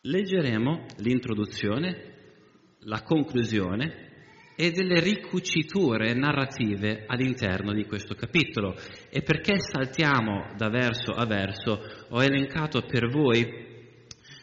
leggeremo 0.00 0.86
l'introduzione, 0.98 2.14
la 2.80 3.02
conclusione 3.02 4.07
e 4.60 4.72
delle 4.72 4.98
ricuciture 4.98 6.12
narrative 6.14 7.04
all'interno 7.06 7.72
di 7.72 7.84
questo 7.84 8.16
capitolo. 8.16 8.74
E 9.08 9.22
perché 9.22 9.60
saltiamo 9.60 10.52
da 10.56 10.68
verso 10.68 11.12
a 11.12 11.24
verso, 11.26 11.80
ho 12.08 12.20
elencato 12.20 12.82
per 12.82 13.08
voi 13.08 13.46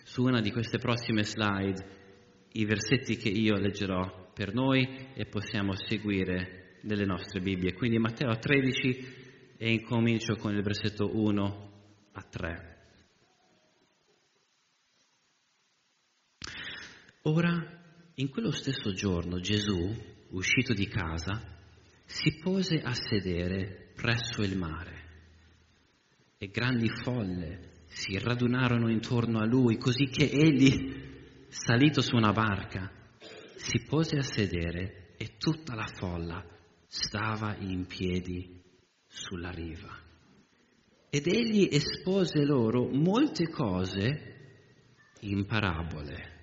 su 0.06 0.24
una 0.24 0.40
di 0.40 0.54
queste 0.54 0.78
prossime 0.78 1.24
slide 1.24 1.86
i 2.54 2.64
versetti 2.64 3.18
che 3.18 3.28
io 3.28 3.58
leggerò 3.58 4.32
per 4.34 4.54
noi 4.54 4.88
e 5.14 5.26
possiamo 5.26 5.74
seguire 5.76 6.78
nelle 6.84 7.04
nostre 7.04 7.42
Bibbie. 7.42 7.74
Quindi 7.74 7.98
Matteo 7.98 8.38
13 8.38 9.24
e 9.58 9.70
incomincio 9.70 10.38
con 10.38 10.56
il 10.56 10.64
versetto 10.64 11.10
1 11.14 11.72
a 12.14 12.22
3. 12.22 12.78
Ora, 17.24 17.84
in 18.16 18.30
quello 18.30 18.52
stesso 18.52 18.94
giorno, 18.94 19.40
Gesù, 19.40 19.94
uscito 20.30 20.74
di 20.74 20.88
casa, 20.88 21.42
si 22.06 22.38
pose 22.42 22.82
a 22.82 22.94
sedere 22.94 23.92
presso 23.96 24.42
il 24.42 24.58
mare 24.58 25.04
e 26.38 26.48
grandi 26.48 26.90
folle 26.90 27.72
si 27.88 28.18
radunarono 28.18 28.90
intorno 28.90 29.40
a 29.40 29.46
lui, 29.46 29.78
così 29.78 30.06
che 30.06 30.30
egli, 30.30 31.48
salito 31.48 32.02
su 32.02 32.16
una 32.16 32.32
barca, 32.32 32.92
si 33.56 33.84
pose 33.88 34.18
a 34.18 34.22
sedere 34.22 35.14
e 35.18 35.38
tutta 35.38 35.76
la 35.76 35.88
folla 35.88 36.46
stava 36.88 37.56
in 37.58 37.86
piedi 37.86 38.62
sulla 39.08 39.50
riva. 39.50 39.98
Ed 41.10 41.28
egli 41.28 41.70
espose 41.72 42.44
loro 42.44 42.88
molte 42.90 43.50
cose 43.50 44.34
in 45.22 45.46
parabole. 45.46 46.35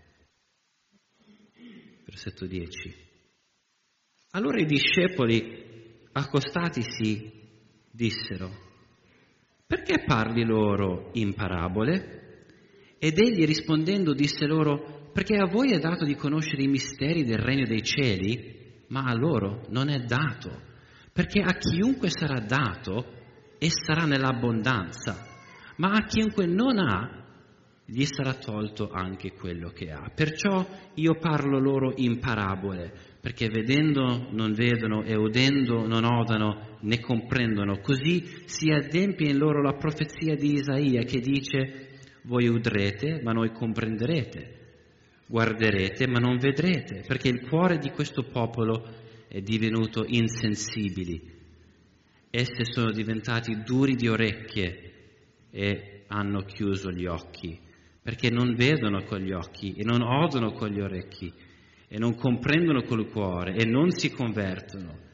Versetto 2.13 2.45
10. 2.45 2.95
Allora 4.33 4.61
i 4.61 4.67
discepoli, 4.67 6.05
accostatisi, 6.13 7.33
dissero, 7.91 8.51
perché 9.67 10.05
parli 10.05 10.45
loro 10.45 11.09
in 11.15 11.33
parabole? 11.33 12.45
Ed 12.99 13.19
egli 13.19 13.47
rispondendo 13.47 14.13
disse 14.13 14.45
loro, 14.45 15.09
perché 15.15 15.37
a 15.37 15.47
voi 15.47 15.73
è 15.73 15.79
dato 15.79 16.05
di 16.05 16.15
conoscere 16.15 16.63
i 16.63 16.69
misteri 16.69 17.25
del 17.25 17.39
regno 17.39 17.65
dei 17.65 17.83
cieli, 17.83 18.85
ma 18.89 19.05
a 19.05 19.15
loro 19.15 19.65
non 19.71 19.89
è 19.89 20.01
dato, 20.01 20.51
perché 21.15 21.41
a 21.41 21.55
chiunque 21.55 22.11
sarà 22.11 22.41
dato 22.41 23.07
e 23.57 23.71
sarà 23.71 24.05
nell'abbondanza, 24.05 25.17
ma 25.77 25.93
a 25.93 26.05
chiunque 26.05 26.45
non 26.45 26.77
ha, 26.77 27.22
gli 27.93 28.07
sarà 28.07 28.33
tolto 28.33 28.89
anche 28.91 29.33
quello 29.33 29.69
che 29.69 29.91
ha. 29.91 30.11
Perciò 30.15 30.67
io 30.95 31.15
parlo 31.17 31.59
loro 31.59 31.93
in 31.97 32.21
parabole, 32.21 32.91
perché 33.21 33.49
vedendo 33.49 34.29
non 34.31 34.55
vedono 34.55 35.03
e 35.03 35.15
udendo 35.15 35.87
non 35.87 36.05
odano 36.05 36.79
né 36.81 37.01
comprendono. 37.01 37.81
Così 37.81 38.25
si 38.47 38.71
adempie 38.71 39.29
in 39.29 39.37
loro 39.37 39.61
la 39.61 39.75
profezia 39.75 40.35
di 40.35 40.55
Isaia 40.55 41.03
che 41.03 41.21
dice, 41.21 41.89
voi 42.23 42.49
udrete 42.49 43.21
ma 43.23 43.33
non 43.33 43.53
comprenderete, 43.53 44.61
guarderete 45.27 46.09
ma 46.09 46.19
non 46.19 46.39
vedrete, 46.39 47.05
perché 47.07 47.29
il 47.29 47.47
cuore 47.47 47.77
di 47.77 47.91
questo 47.91 48.23
popolo 48.23 48.85
è 49.29 49.41
divenuto 49.41 50.05
insensibili 50.07 51.31
Esse 52.31 52.65
sono 52.65 52.91
diventati 52.91 53.63
duri 53.63 53.95
di 53.95 54.09
orecchie 54.09 54.93
e 55.51 56.05
hanno 56.07 56.41
chiuso 56.41 56.91
gli 56.91 57.05
occhi, 57.05 57.59
perché 58.03 58.31
non 58.31 58.55
vedono 58.55 59.05
con 59.05 59.21
gli 59.21 59.33
occhi 59.33 59.75
e 59.75 59.85
non 59.85 60.03
odono 60.03 60.53
con 60.53 60.69
gli 60.69 60.81
orecchi 60.81 61.33
e 61.89 61.99
non 61.99 62.17
comprendono 62.17 62.83
col 62.83 63.09
cuore 63.09 63.55
e 63.55 63.65
non 63.65 63.91
si 63.91 64.11
convertono 64.11 65.11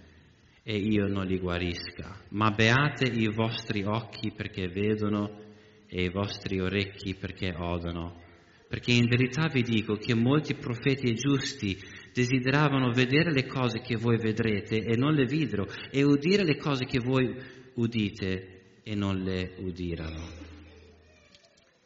e 0.62 0.76
io 0.76 1.06
non 1.06 1.26
li 1.26 1.38
guarisca. 1.38 2.20
Ma 2.30 2.50
beate 2.50 3.04
i 3.04 3.26
vostri 3.32 3.84
occhi 3.84 4.32
perché 4.34 4.68
vedono 4.68 5.40
e 5.86 6.04
i 6.04 6.10
vostri 6.10 6.60
orecchi 6.60 7.14
perché 7.14 7.54
odono. 7.56 8.20
Perché 8.68 8.92
in 8.92 9.06
verità 9.08 9.48
vi 9.48 9.62
dico 9.62 9.94
che 9.94 10.14
molti 10.14 10.54
profeti 10.54 11.10
e 11.10 11.14
giusti 11.14 11.78
desideravano 12.12 12.92
vedere 12.92 13.32
le 13.32 13.46
cose 13.46 13.80
che 13.80 13.96
voi 13.96 14.18
vedrete 14.18 14.84
e 14.84 14.94
non 14.96 15.14
le 15.14 15.24
videro, 15.24 15.66
e 15.90 16.02
udire 16.02 16.44
le 16.44 16.58
cose 16.58 16.84
che 16.84 16.98
voi 16.98 17.34
udite 17.74 18.80
e 18.82 18.94
non 18.94 19.22
le 19.22 19.54
udirano. 19.60 20.47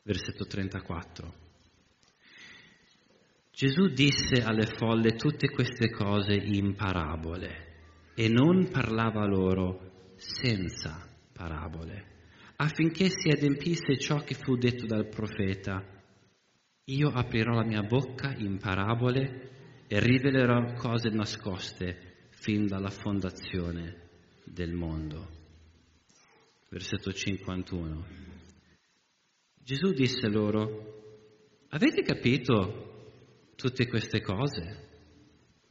Versetto 0.05 0.45
34. 0.47 1.33
Gesù 3.53 3.87
disse 3.87 4.43
alle 4.43 4.67
folle 4.67 5.13
tutte 5.15 5.49
queste 5.49 5.91
cose 5.91 6.35
in 6.35 6.75
parabole 6.75 8.11
e 8.17 8.29
non 8.29 8.69
parlava 8.69 9.25
loro 9.27 10.15
senza 10.17 11.09
parabole, 11.33 12.07
affinché 12.57 13.11
si 13.11 13.29
adempisse 13.29 13.97
ciò 13.97 14.25
che 14.25 14.35
fu 14.35 14.57
detto 14.57 14.87
dal 14.87 15.09
profeta. 15.09 15.85
Io 16.87 17.09
aprirò 17.09 17.53
la 17.53 17.65
mia 17.65 17.83
bocca 17.83 18.35
in 18.37 18.59
parabole 18.59 19.85
e 19.87 20.01
rivelerò 20.01 20.73
cose 20.73 21.11
nascoste 21.11 22.29
fin 22.31 22.67
dalla 22.67 22.91
fondazione 22.91 24.09
del 24.45 24.73
mondo. 24.73 25.29
Versetto 26.69 27.13
51. 27.13 28.32
Gesù 29.65 29.93
disse 29.93 30.27
loro, 30.29 31.67
avete 31.69 32.03
capito 32.03 33.53
tutte 33.55 33.87
queste 33.87 34.21
cose? 34.21 34.89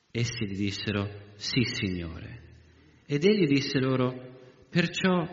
Essi 0.10 0.46
gli 0.46 0.56
dissero, 0.56 1.34
sì 1.36 1.64
Signore. 1.64 2.40
Ed 3.06 3.26
egli 3.26 3.46
disse 3.48 3.80
loro, 3.80 4.40
perciò 4.70 5.28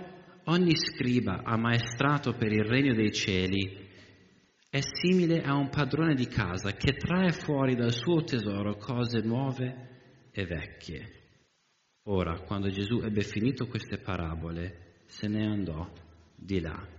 ogni 0.47 0.75
scriba 0.77 1.43
ammaestrato 1.45 2.33
per 2.33 2.51
il 2.51 2.65
regno 2.65 2.95
dei 2.95 3.13
cieli 3.13 3.87
è 4.69 4.81
simile 4.81 5.43
a 5.43 5.55
un 5.55 5.69
padrone 5.69 6.15
di 6.15 6.27
casa 6.27 6.73
che 6.73 6.95
trae 6.95 7.31
fuori 7.31 7.77
dal 7.77 7.93
suo 7.93 8.25
tesoro 8.25 8.77
cose 8.77 9.21
nuove 9.21 10.31
e 10.33 10.45
vecchie. 10.45 11.13
Ora, 12.09 12.41
quando 12.41 12.69
Gesù 12.71 13.01
ebbe 13.03 13.23
finito 13.23 13.69
queste 13.69 13.99
parabole, 13.99 15.03
se 15.07 15.29
ne 15.29 15.47
andò 15.47 15.89
di 16.35 16.61
là. 16.61 16.98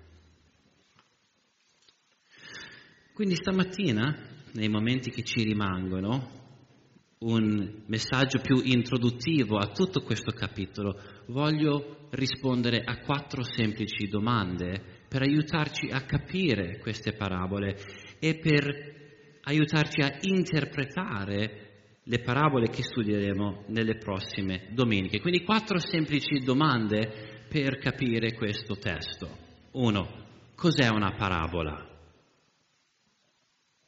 Quindi 3.19 3.35
stamattina, 3.35 4.15
nei 4.53 4.69
momenti 4.69 5.09
che 5.09 5.23
ci 5.23 5.43
rimangono, 5.43 6.29
un 7.17 7.81
messaggio 7.87 8.39
più 8.39 8.61
introduttivo 8.63 9.57
a 9.57 9.73
tutto 9.73 10.03
questo 10.03 10.31
capitolo, 10.31 10.97
voglio 11.25 12.07
rispondere 12.11 12.81
a 12.81 12.99
quattro 12.99 13.43
semplici 13.43 14.07
domande 14.07 15.03
per 15.09 15.23
aiutarci 15.23 15.89
a 15.91 16.03
capire 16.03 16.77
queste 16.77 17.11
parabole 17.11 17.75
e 18.19 18.37
per 18.37 19.39
aiutarci 19.41 19.99
a 19.99 20.17
interpretare 20.21 21.97
le 22.01 22.19
parabole 22.19 22.69
che 22.69 22.83
studieremo 22.83 23.65
nelle 23.67 23.97
prossime 23.97 24.69
domeniche. 24.71 25.19
Quindi 25.19 25.43
quattro 25.43 25.77
semplici 25.77 26.39
domande 26.41 27.43
per 27.49 27.79
capire 27.79 28.33
questo 28.35 28.77
testo. 28.77 29.27
Uno, 29.71 30.07
cos'è 30.55 30.87
una 30.87 31.11
parabola? 31.17 31.88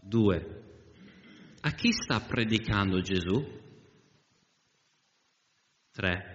Due, 0.01 0.63
a 1.61 1.71
chi 1.71 1.91
sta 1.91 2.19
predicando 2.19 3.01
Gesù? 3.01 3.59
Tre, 5.91 6.31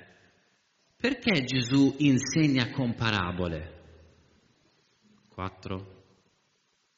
perché 0.97 1.45
Gesù 1.45 1.95
insegna 1.99 2.71
con 2.71 2.95
parabole? 2.95 3.75
4. 5.29 6.05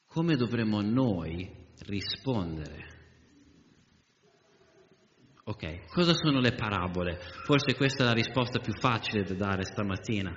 Come 0.06 0.36
dovremmo 0.36 0.80
noi 0.82 1.50
rispondere? 1.86 2.96
Ok, 5.44 5.86
cosa 5.88 6.12
sono 6.12 6.40
le 6.40 6.52
parabole? 6.52 7.18
Forse 7.44 7.74
questa 7.74 8.02
è 8.02 8.06
la 8.06 8.12
risposta 8.12 8.58
più 8.58 8.74
facile 8.74 9.24
da 9.24 9.34
dare 9.34 9.64
stamattina. 9.64 10.36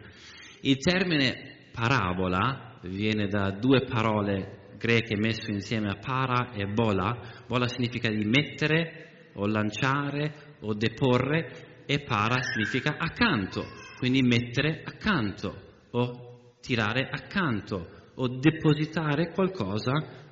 Il 0.61 0.77
termine 0.77 1.67
parabola 1.73 2.79
viene 2.83 3.27
da 3.27 3.51
due 3.51 3.83
parole 3.83 4.60
greche 4.81 5.15
messe 5.15 5.51
insieme 5.51 5.89
a 5.89 5.95
para 5.95 6.51
e 6.53 6.65
bola. 6.65 7.15
Bola 7.45 7.67
significa 7.67 8.09
di 8.09 8.25
mettere 8.25 9.29
o 9.35 9.45
lanciare 9.45 10.57
o 10.61 10.73
deporre 10.73 11.83
e 11.85 12.00
para 12.00 12.41
significa 12.41 12.95
accanto, 12.97 13.65
quindi 13.97 14.21
mettere 14.21 14.81
accanto 14.83 15.69
o 15.91 16.55
tirare 16.59 17.07
accanto 17.09 18.09
o 18.15 18.27
depositare 18.27 19.31
qualcosa, 19.31 19.91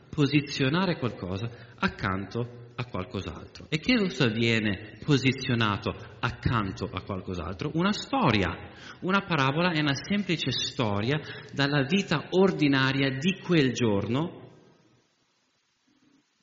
posizionare 0.09 0.97
qualcosa 0.97 1.49
accanto 1.77 2.71
a 2.75 2.85
qualcos'altro. 2.85 3.65
E 3.69 3.79
che 3.79 3.97
cosa 3.97 4.27
viene 4.27 4.97
posizionato 5.03 5.93
accanto 6.19 6.89
a 6.91 7.01
qualcos'altro? 7.01 7.71
Una 7.73 7.91
storia. 7.91 8.55
Una 9.01 9.21
parabola 9.21 9.71
è 9.71 9.81
una 9.81 9.95
semplice 9.95 10.51
storia 10.51 11.19
dalla 11.53 11.83
vita 11.83 12.27
ordinaria 12.29 13.09
di 13.09 13.39
quel 13.41 13.73
giorno 13.73 14.38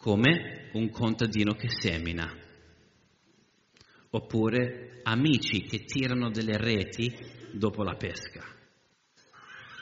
come 0.07 0.69
un 0.75 0.89
contadino 0.91 1.55
che 1.55 1.67
semina, 1.69 2.33
oppure 4.11 5.01
amici 5.03 5.63
che 5.63 5.79
tirano 5.79 6.31
delle 6.31 6.57
reti 6.57 7.13
dopo 7.51 7.83
la 7.83 7.97
pesca. 7.97 8.45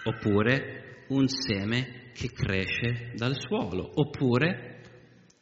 Oppure 0.04 1.04
un 1.09 1.28
seme 1.28 2.11
che 2.14 2.28
cresce 2.28 3.12
dal 3.14 3.38
suolo, 3.38 3.90
oppure, 3.97 4.81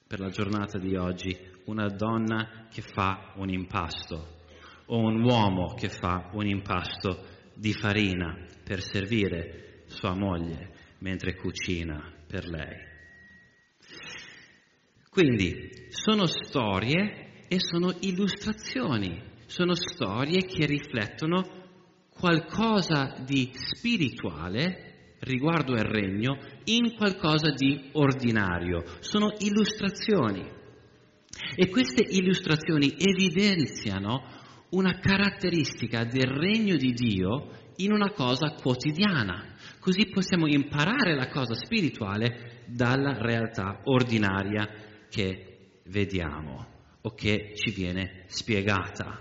per 0.04 0.18
la 0.18 0.30
giornata 0.30 0.78
di 0.78 0.96
oggi, 0.96 1.38
una 1.66 1.86
donna 1.86 2.66
che 2.68 2.82
fa 2.82 3.34
un 3.36 3.50
impasto. 3.50 4.40
O 4.86 4.98
un 4.98 5.22
uomo 5.22 5.74
che 5.74 5.90
fa 5.90 6.28
un 6.32 6.48
impasto 6.48 7.24
di 7.54 7.72
farina 7.72 8.36
per 8.64 8.82
servire 8.82 9.84
sua 9.86 10.16
moglie 10.16 10.70
mentre 10.98 11.36
cucina 11.36 12.12
per 12.26 12.48
lei. 12.48 12.91
Quindi 15.12 15.88
sono 15.90 16.24
storie 16.24 17.44
e 17.46 17.58
sono 17.60 17.94
illustrazioni, 18.00 19.22
sono 19.44 19.74
storie 19.74 20.46
che 20.46 20.64
riflettono 20.64 21.42
qualcosa 22.08 23.16
di 23.22 23.50
spirituale 23.52 25.16
riguardo 25.18 25.74
al 25.74 25.84
regno 25.84 26.38
in 26.64 26.94
qualcosa 26.94 27.50
di 27.50 27.90
ordinario. 27.92 28.84
Sono 29.00 29.34
illustrazioni. 29.40 30.50
E 31.56 31.68
queste 31.68 32.06
illustrazioni 32.08 32.94
evidenziano 32.96 34.24
una 34.70 34.98
caratteristica 34.98 36.04
del 36.04 36.28
regno 36.28 36.76
di 36.76 36.92
Dio 36.94 37.50
in 37.76 37.92
una 37.92 38.12
cosa 38.12 38.54
quotidiana. 38.54 39.56
Così 39.78 40.06
possiamo 40.06 40.46
imparare 40.46 41.14
la 41.14 41.28
cosa 41.28 41.52
spirituale 41.52 42.62
dalla 42.64 43.18
realtà 43.18 43.82
ordinaria 43.84 44.88
che 45.12 45.80
vediamo 45.88 46.66
o 47.02 47.10
che 47.10 47.52
ci 47.54 47.70
viene 47.70 48.24
spiegata. 48.28 49.20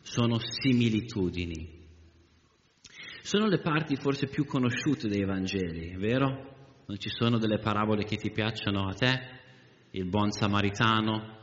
Sono 0.00 0.38
similitudini. 0.38 1.80
Sono 3.22 3.48
le 3.48 3.58
parti 3.58 3.96
forse 3.96 4.28
più 4.28 4.44
conosciute 4.44 5.08
dei 5.08 5.24
Vangeli, 5.24 5.96
vero? 5.96 6.84
Non 6.86 6.96
ci 6.98 7.08
sono 7.08 7.38
delle 7.38 7.58
parabole 7.58 8.04
che 8.04 8.16
ti 8.16 8.30
piacciono 8.30 8.86
a 8.86 8.94
te? 8.94 9.20
Il 9.90 10.04
buon 10.04 10.30
samaritano 10.30 11.38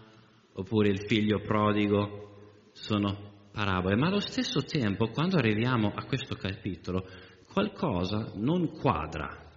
oppure 0.53 0.89
il 0.89 1.05
figlio 1.05 1.41
prodigo 1.41 2.69
sono 2.71 3.49
parabole, 3.51 3.97
ma 3.97 4.07
allo 4.07 4.21
stesso 4.21 4.63
tempo 4.63 5.09
quando 5.09 5.37
arriviamo 5.37 5.91
a 5.93 6.05
questo 6.05 6.35
capitolo 6.35 7.05
qualcosa 7.51 8.31
non 8.35 8.69
quadra. 8.71 9.48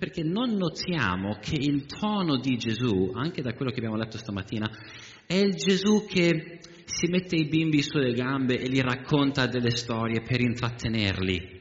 Perché 0.00 0.22
non 0.22 0.54
notiamo 0.54 1.36
che 1.42 1.56
il 1.56 1.84
tono 1.84 2.38
di 2.38 2.56
Gesù, 2.56 3.12
anche 3.14 3.42
da 3.42 3.52
quello 3.52 3.70
che 3.70 3.80
abbiamo 3.80 3.98
letto 3.98 4.16
stamattina, 4.16 4.66
è 5.26 5.34
il 5.34 5.54
Gesù 5.56 6.06
che 6.06 6.60
si 6.86 7.06
mette 7.08 7.36
i 7.36 7.46
bimbi 7.46 7.82
sulle 7.82 8.14
gambe 8.14 8.58
e 8.58 8.70
gli 8.70 8.80
racconta 8.80 9.46
delle 9.46 9.76
storie 9.76 10.22
per 10.22 10.40
intrattenerli. 10.40 11.60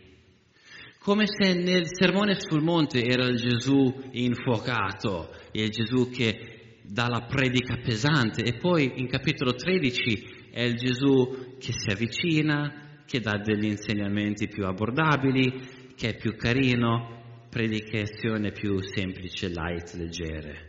Come 0.99 1.25
se 1.28 1.54
nel 1.54 1.88
sermone 1.88 2.39
sul 2.39 2.63
monte 2.63 3.04
era 3.04 3.25
il 3.25 3.36
Gesù 3.36 3.93
infuocato, 4.12 5.32
il 5.52 5.69
Gesù 5.69 6.10
che 6.10 6.78
dà 6.82 7.10
la 7.10 7.25
predica 7.25 7.75
pesante 7.84 8.41
e 8.43 8.54
poi 8.54 9.02
in 9.02 9.10
capitolo 9.10 9.54
13 9.54 10.49
è 10.52 10.62
il 10.62 10.78
Gesù 10.78 11.58
che 11.60 11.73
si 11.73 11.89
avvicina, 11.89 13.02
che 13.06 13.19
dà 13.19 13.38
degli 13.38 13.65
insegnamenti 13.65 14.47
più 14.47 14.63
abbordabili, 14.63 15.93
che 15.97 16.12
è 16.12 16.15
più 16.15 16.38
carino, 16.38 17.18
predicazione 17.49 18.51
più 18.51 18.79
semplice, 18.81 19.49
light, 19.49 19.93
leggere. 19.93 20.67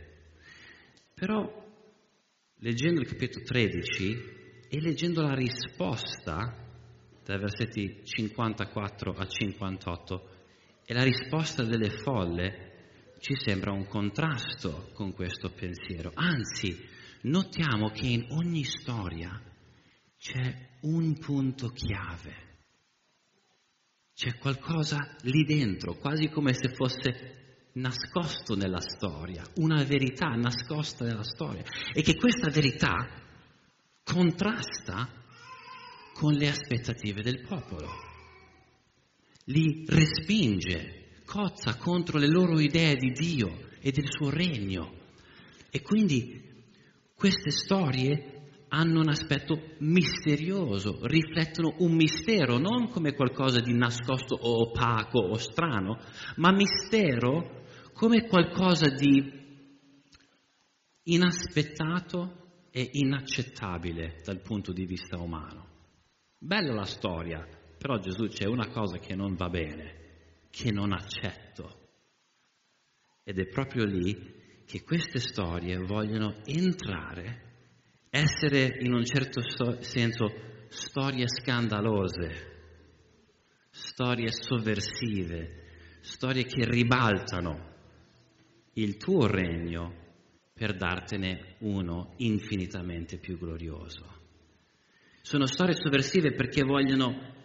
Però 1.15 1.69
leggendo 2.61 3.01
il 3.01 3.07
capitolo 3.07 3.45
13 3.45 4.39
e 4.69 4.81
leggendo 4.81 5.23
la 5.23 5.35
risposta 5.35 6.57
dai 7.25 7.39
versetti 7.39 8.01
54 8.03 9.13
a 9.13 9.27
58 9.27 10.29
e 10.87 10.95
la 10.95 11.03
risposta 11.03 11.63
delle 11.63 11.91
folle 11.91 12.69
ci 13.21 13.35
sembra 13.37 13.73
un 13.73 13.87
contrasto 13.87 14.91
con 14.95 15.13
questo 15.13 15.51
pensiero. 15.51 16.11
Anzi, 16.15 16.77
notiamo 17.23 17.91
che 17.91 18.07
in 18.07 18.27
ogni 18.31 18.65
storia 18.65 19.41
c'è 20.19 20.69
un 20.81 21.19
punto 21.19 21.69
chiave. 21.69 22.50
C'è 24.21 24.37
qualcosa 24.37 25.17
lì 25.23 25.45
dentro, 25.45 25.95
quasi 25.95 26.29
come 26.29 26.53
se 26.53 26.75
fosse 26.75 27.69
nascosto 27.73 28.55
nella 28.55 28.83
storia, 28.83 29.43
una 29.55 29.83
verità 29.83 30.27
nascosta 30.35 31.07
nella 31.07 31.23
storia. 31.23 31.63
E 31.95 32.03
che 32.03 32.17
questa 32.17 32.51
verità 32.51 33.09
contrasta 34.05 35.09
con 36.13 36.35
le 36.35 36.49
aspettative 36.51 37.23
del 37.23 37.47
popolo, 37.47 37.89
li 39.45 39.87
respinge, 39.89 41.23
cozza 41.25 41.77
contro 41.77 42.19
le 42.19 42.29
loro 42.29 42.61
idee 42.61 42.97
di 42.97 43.13
Dio 43.13 43.71
e 43.81 43.91
del 43.91 44.11
suo 44.11 44.29
regno. 44.29 44.99
E 45.71 45.81
quindi 45.81 46.63
queste 47.15 47.53
storie 47.53 48.40
hanno 48.71 49.01
un 49.01 49.09
aspetto 49.09 49.75
misterioso, 49.79 51.07
riflettono 51.07 51.75
un 51.79 51.93
mistero, 51.95 52.59
non 52.59 52.89
come 52.89 53.15
qualcosa 53.15 53.61
di 53.61 53.73
nascosto 53.73 54.35
o 54.35 54.69
opaco 54.69 55.19
o 55.19 55.37
strano, 55.37 55.99
ma 56.37 56.53
mistero 56.53 57.65
come 57.93 58.27
qualcosa 58.27 58.89
di 58.89 59.39
inaspettato 61.05 62.67
è 62.71 62.89
inaccettabile 62.93 64.21
dal 64.25 64.41
punto 64.41 64.73
di 64.73 64.87
vista 64.87 65.21
umano. 65.21 65.67
Bella 66.39 66.73
la 66.73 66.85
storia, 66.85 67.47
però 67.77 67.99
Gesù 67.99 68.29
c'è 68.29 68.47
una 68.47 68.69
cosa 68.69 68.99
che 68.99 69.15
non 69.15 69.35
va 69.35 69.49
bene, 69.49 70.47
che 70.51 70.71
non 70.71 70.93
accetto. 70.93 71.79
Ed 73.25 73.39
è 73.39 73.47
proprio 73.49 73.85
lì 73.85 74.63
che 74.65 74.83
queste 74.83 75.19
storie 75.19 75.77
vogliono 75.79 76.37
entrare, 76.45 77.50
essere 78.11 78.79
in 78.81 78.93
un 78.93 79.05
certo 79.05 79.41
senso 79.81 80.27
storie 80.69 81.29
scandalose, 81.29 82.59
storie 83.71 84.33
sovversive, 84.33 85.99
storie 86.01 86.45
che 86.45 86.65
ribaltano 86.65 87.69
il 88.75 88.97
tuo 88.97 89.27
regno 89.27 89.95
per 90.53 90.77
dartene 90.77 91.57
uno 91.61 92.15
infinitamente 92.19 93.19
più 93.19 93.39
glorioso. 93.39 94.19
Sono 95.23 95.47
storie 95.47 95.75
sovversive 95.75 96.35
perché 96.35 96.65
vogliono 96.65 97.39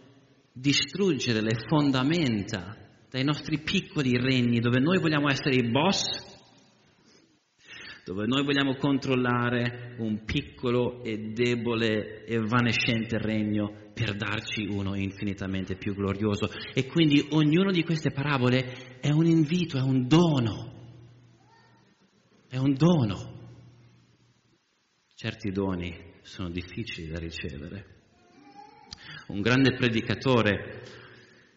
distruggere 0.52 1.40
le 1.40 1.56
fondamenta 1.66 2.76
dai 3.08 3.22
nostri 3.22 3.60
piccoli 3.60 4.12
regni 4.18 4.58
dove 4.58 4.80
noi 4.80 4.98
vogliamo 4.98 5.30
essere 5.30 5.54
i 5.54 5.70
boss, 5.70 6.35
dove 8.06 8.26
noi 8.26 8.44
vogliamo 8.44 8.76
controllare 8.76 9.96
un 9.98 10.24
piccolo 10.24 11.02
e 11.02 11.32
debole 11.32 12.24
e 12.24 12.36
evanescente 12.36 13.18
regno 13.18 13.90
per 13.92 14.14
darci 14.14 14.64
uno 14.66 14.94
infinitamente 14.94 15.74
più 15.74 15.92
glorioso. 15.92 16.48
E 16.72 16.86
quindi 16.86 17.26
ognuna 17.30 17.72
di 17.72 17.82
queste 17.82 18.12
parabole 18.12 19.00
è 19.00 19.10
un 19.10 19.26
invito, 19.26 19.76
è 19.76 19.82
un 19.82 20.06
dono 20.06 20.74
è 22.48 22.58
un 22.58 22.74
dono. 22.74 23.34
Certi 25.14 25.50
doni 25.50 25.94
sono 26.22 26.48
difficili 26.48 27.08
da 27.08 27.18
ricevere. 27.18 27.94
Un 29.28 29.40
grande 29.40 29.74
predicatore 29.74 30.82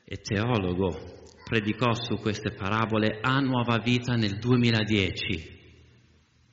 e 0.04 0.18
teologo 0.18 1.28
predicò 1.46 1.94
su 1.94 2.16
queste 2.16 2.52
parabole 2.52 3.20
a 3.22 3.40
nuova 3.40 3.78
vita 3.78 4.16
nel 4.16 4.40
2010. 4.40 5.59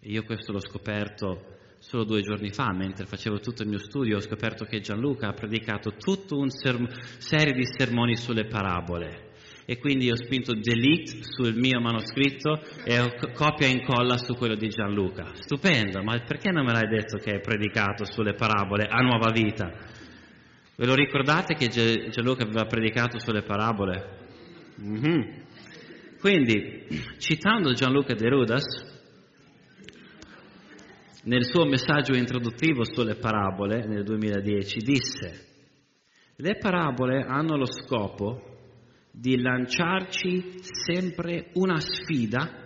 Io 0.06 0.22
questo 0.22 0.52
l'ho 0.52 0.60
scoperto 0.60 1.54
solo 1.78 2.04
due 2.04 2.22
giorni 2.22 2.50
fa, 2.50 2.72
mentre 2.72 3.06
facevo 3.06 3.40
tutto 3.40 3.62
il 3.62 3.68
mio 3.68 3.78
studio, 3.78 4.18
ho 4.18 4.20
scoperto 4.20 4.64
che 4.64 4.80
Gianluca 4.80 5.28
ha 5.28 5.32
predicato 5.32 5.94
tutta 5.96 6.36
una 6.36 6.50
serm- 6.50 6.88
serie 7.18 7.52
di 7.52 7.64
sermoni 7.64 8.16
sulle 8.16 8.46
parabole 8.46 9.24
e 9.64 9.78
quindi 9.78 10.08
ho 10.08 10.14
spinto 10.14 10.52
delete 10.54 11.22
sul 11.22 11.56
mio 11.56 11.80
manoscritto 11.80 12.60
e 12.84 13.00
ho 13.00 13.12
copia 13.34 13.66
e 13.66 13.70
incolla 13.70 14.16
su 14.16 14.34
quello 14.36 14.54
di 14.54 14.68
Gianluca. 14.68 15.32
Stupendo, 15.34 16.00
ma 16.04 16.16
perché 16.20 16.52
non 16.52 16.64
me 16.64 16.72
l'hai 16.72 16.88
detto 16.88 17.18
che 17.18 17.32
hai 17.32 17.40
predicato 17.40 18.04
sulle 18.04 18.34
parabole 18.34 18.86
a 18.88 19.02
nuova 19.02 19.32
vita? 19.32 19.72
Ve 20.76 20.86
lo 20.86 20.94
ricordate 20.94 21.54
che 21.54 21.66
Gianluca 21.66 22.44
aveva 22.44 22.66
predicato 22.66 23.18
sulle 23.18 23.42
parabole? 23.42 24.18
Mm-hmm. 24.80 25.20
Quindi, 26.20 26.86
citando 27.18 27.72
Gianluca 27.72 28.14
De 28.14 28.28
Rudas, 28.28 28.94
nel 31.26 31.44
suo 31.44 31.64
messaggio 31.64 32.14
introduttivo 32.14 32.84
sulle 32.84 33.16
parabole 33.16 33.84
nel 33.84 34.04
2010 34.04 34.78
disse, 34.78 35.46
le 36.36 36.56
parabole 36.56 37.22
hanno 37.22 37.56
lo 37.56 37.66
scopo 37.66 38.54
di 39.10 39.40
lanciarci 39.40 40.58
sempre 40.60 41.50
una 41.54 41.80
sfida, 41.80 42.64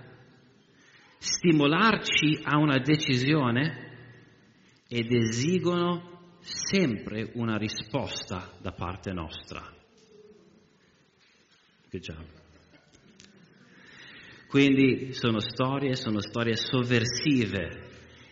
stimolarci 1.18 2.40
a 2.42 2.58
una 2.58 2.78
decisione 2.78 3.88
ed 4.88 5.10
esigono 5.10 6.36
sempre 6.40 7.30
una 7.34 7.56
risposta 7.56 8.50
da 8.60 8.72
parte 8.72 9.12
nostra. 9.12 9.62
Good 11.90 12.02
job. 12.02 12.24
Quindi 14.48 15.12
sono 15.12 15.38
storie, 15.38 15.94
sono 15.94 16.20
storie 16.20 16.56
sovversive 16.56 17.89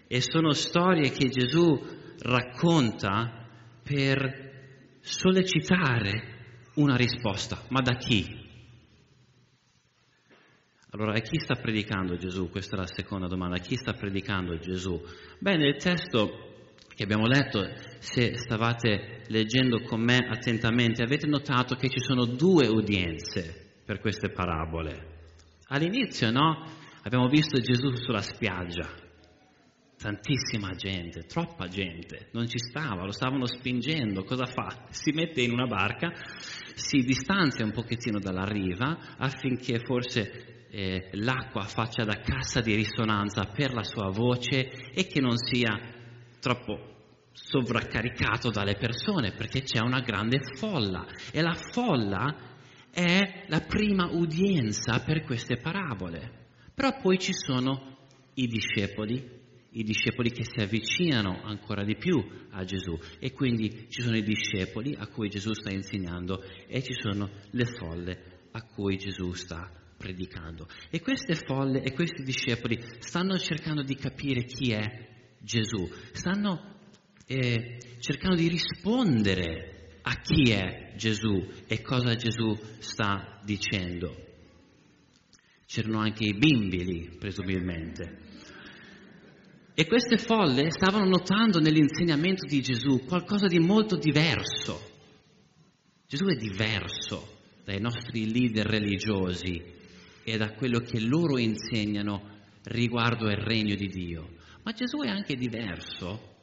e 0.08 0.20
sono 0.22 0.52
storie 0.52 1.10
che 1.10 1.28
Gesù 1.28 1.80
racconta 2.20 3.46
per 3.82 4.96
sollecitare 5.00 6.36
una 6.74 6.96
risposta, 6.96 7.62
ma 7.68 7.80
da 7.80 7.94
chi? 7.94 8.46
Allora, 10.90 11.12
a 11.12 11.20
chi 11.20 11.38
sta 11.38 11.54
predicando 11.54 12.16
Gesù? 12.16 12.48
Questa 12.48 12.74
è 12.74 12.78
la 12.78 12.86
seconda 12.86 13.26
domanda. 13.26 13.56
A 13.56 13.60
chi 13.60 13.76
sta 13.76 13.92
predicando 13.92 14.58
Gesù? 14.58 14.98
Beh, 15.38 15.56
nel 15.56 15.76
testo 15.76 16.46
che 16.94 17.02
abbiamo 17.02 17.26
letto, 17.26 17.62
se 17.98 18.36
stavate 18.36 19.24
leggendo 19.28 19.82
con 19.82 20.00
me 20.00 20.16
attentamente, 20.16 21.02
avete 21.02 21.26
notato 21.26 21.76
che 21.76 21.88
ci 21.88 22.00
sono 22.00 22.24
due 22.24 22.66
udienze 22.68 23.80
per 23.84 24.00
queste 24.00 24.30
parabole. 24.30 25.16
All'inizio, 25.68 26.30
no? 26.30 26.66
Abbiamo 27.02 27.28
visto 27.28 27.60
Gesù 27.60 27.94
sulla 27.94 28.22
spiaggia, 28.22 28.88
tantissima 29.98 30.70
gente, 30.76 31.24
troppa 31.24 31.66
gente, 31.66 32.28
non 32.32 32.46
ci 32.46 32.58
stava, 32.58 33.04
lo 33.04 33.10
stavano 33.10 33.46
spingendo, 33.46 34.22
cosa 34.22 34.46
fa? 34.46 34.86
Si 34.90 35.10
mette 35.10 35.42
in 35.42 35.50
una 35.50 35.66
barca, 35.66 36.12
si 36.74 36.98
distanzia 37.00 37.64
un 37.64 37.72
pochettino 37.72 38.20
dalla 38.20 38.44
riva 38.44 39.16
affinché 39.18 39.80
forse 39.80 40.66
eh, 40.70 41.08
l'acqua 41.12 41.62
faccia 41.62 42.04
da 42.04 42.20
cassa 42.20 42.60
di 42.60 42.74
risonanza 42.74 43.44
per 43.46 43.74
la 43.74 43.82
sua 43.82 44.10
voce 44.10 44.70
e 44.92 45.06
che 45.06 45.20
non 45.20 45.36
sia 45.36 45.76
troppo 46.40 46.94
sovraccaricato 47.32 48.50
dalle 48.50 48.74
persone 48.74 49.32
perché 49.32 49.62
c'è 49.62 49.80
una 49.80 50.00
grande 50.00 50.40
folla 50.56 51.06
e 51.32 51.42
la 51.42 51.54
folla 51.54 52.34
è 52.92 53.44
la 53.48 53.60
prima 53.60 54.08
udienza 54.12 55.00
per 55.00 55.24
queste 55.24 55.56
parabole. 55.56 56.46
Però 56.72 57.00
poi 57.00 57.18
ci 57.18 57.32
sono 57.32 57.96
i 58.34 58.46
discepoli 58.46 59.37
i 59.72 59.82
discepoli 59.82 60.30
che 60.30 60.44
si 60.44 60.60
avvicinano 60.60 61.42
ancora 61.42 61.84
di 61.84 61.96
più 61.96 62.16
a 62.50 62.64
Gesù 62.64 62.98
e 63.18 63.32
quindi 63.32 63.86
ci 63.90 64.02
sono 64.02 64.16
i 64.16 64.22
discepoli 64.22 64.94
a 64.96 65.06
cui 65.06 65.28
Gesù 65.28 65.52
sta 65.52 65.70
insegnando 65.70 66.42
e 66.66 66.82
ci 66.82 66.94
sono 66.94 67.30
le 67.50 67.64
folle 67.64 68.46
a 68.52 68.62
cui 68.62 68.96
Gesù 68.96 69.32
sta 69.32 69.70
predicando. 69.96 70.66
E 70.90 71.00
queste 71.00 71.34
folle 71.34 71.82
e 71.82 71.92
questi 71.92 72.22
discepoli 72.22 72.78
stanno 72.98 73.36
cercando 73.36 73.82
di 73.82 73.94
capire 73.94 74.44
chi 74.44 74.72
è 74.72 75.06
Gesù, 75.40 75.88
stanno 76.12 76.76
eh, 77.26 77.78
cercando 77.98 78.36
di 78.36 78.48
rispondere 78.48 80.00
a 80.02 80.20
chi 80.20 80.50
è 80.50 80.94
Gesù 80.96 81.46
e 81.66 81.82
cosa 81.82 82.14
Gesù 82.14 82.58
sta 82.78 83.40
dicendo. 83.44 84.24
C'erano 85.66 85.98
anche 85.98 86.24
i 86.24 86.34
bimbi 86.34 86.82
lì, 86.82 87.16
presumibilmente. 87.18 88.27
E 89.80 89.86
queste 89.86 90.18
folle 90.18 90.72
stavano 90.72 91.04
notando 91.04 91.60
nell'insegnamento 91.60 92.44
di 92.46 92.60
Gesù 92.60 93.04
qualcosa 93.06 93.46
di 93.46 93.60
molto 93.60 93.94
diverso. 93.94 94.76
Gesù 96.04 96.24
è 96.24 96.34
diverso 96.34 97.36
dai 97.64 97.78
nostri 97.78 98.28
leader 98.28 98.66
religiosi 98.66 99.62
e 100.24 100.36
da 100.36 100.50
quello 100.54 100.80
che 100.80 100.98
loro 100.98 101.38
insegnano 101.38 102.40
riguardo 102.64 103.28
il 103.28 103.36
regno 103.36 103.76
di 103.76 103.86
Dio. 103.86 104.30
Ma 104.64 104.72
Gesù 104.72 104.98
è 104.98 105.08
anche 105.08 105.36
diverso 105.36 106.38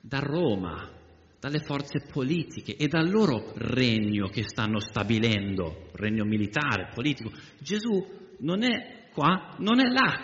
da 0.00 0.20
Roma, 0.20 0.90
dalle 1.38 1.58
forze 1.58 2.06
politiche 2.10 2.74
e 2.74 2.88
dal 2.88 3.10
loro 3.10 3.52
regno 3.56 4.28
che 4.28 4.44
stanno 4.44 4.80
stabilendo, 4.80 5.90
regno 5.92 6.24
militare, 6.24 6.88
politico. 6.94 7.30
Gesù 7.58 8.02
non 8.38 8.62
è 8.62 9.10
qua, 9.12 9.56
non 9.58 9.78
è 9.78 9.90
là. 9.90 10.22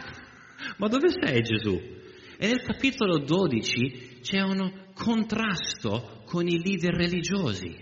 Ma 0.79 0.89
dove 0.89 1.09
sei 1.11 1.43
Gesù? 1.43 2.01
E 2.43 2.49
nel 2.49 2.63
capitolo 2.63 3.19
12 3.19 4.19
c'è 4.21 4.41
un 4.41 4.91
contrasto 4.95 6.25
con 6.27 6.49
i 6.49 6.61
leader 6.61 6.93
religiosi. 6.93 7.73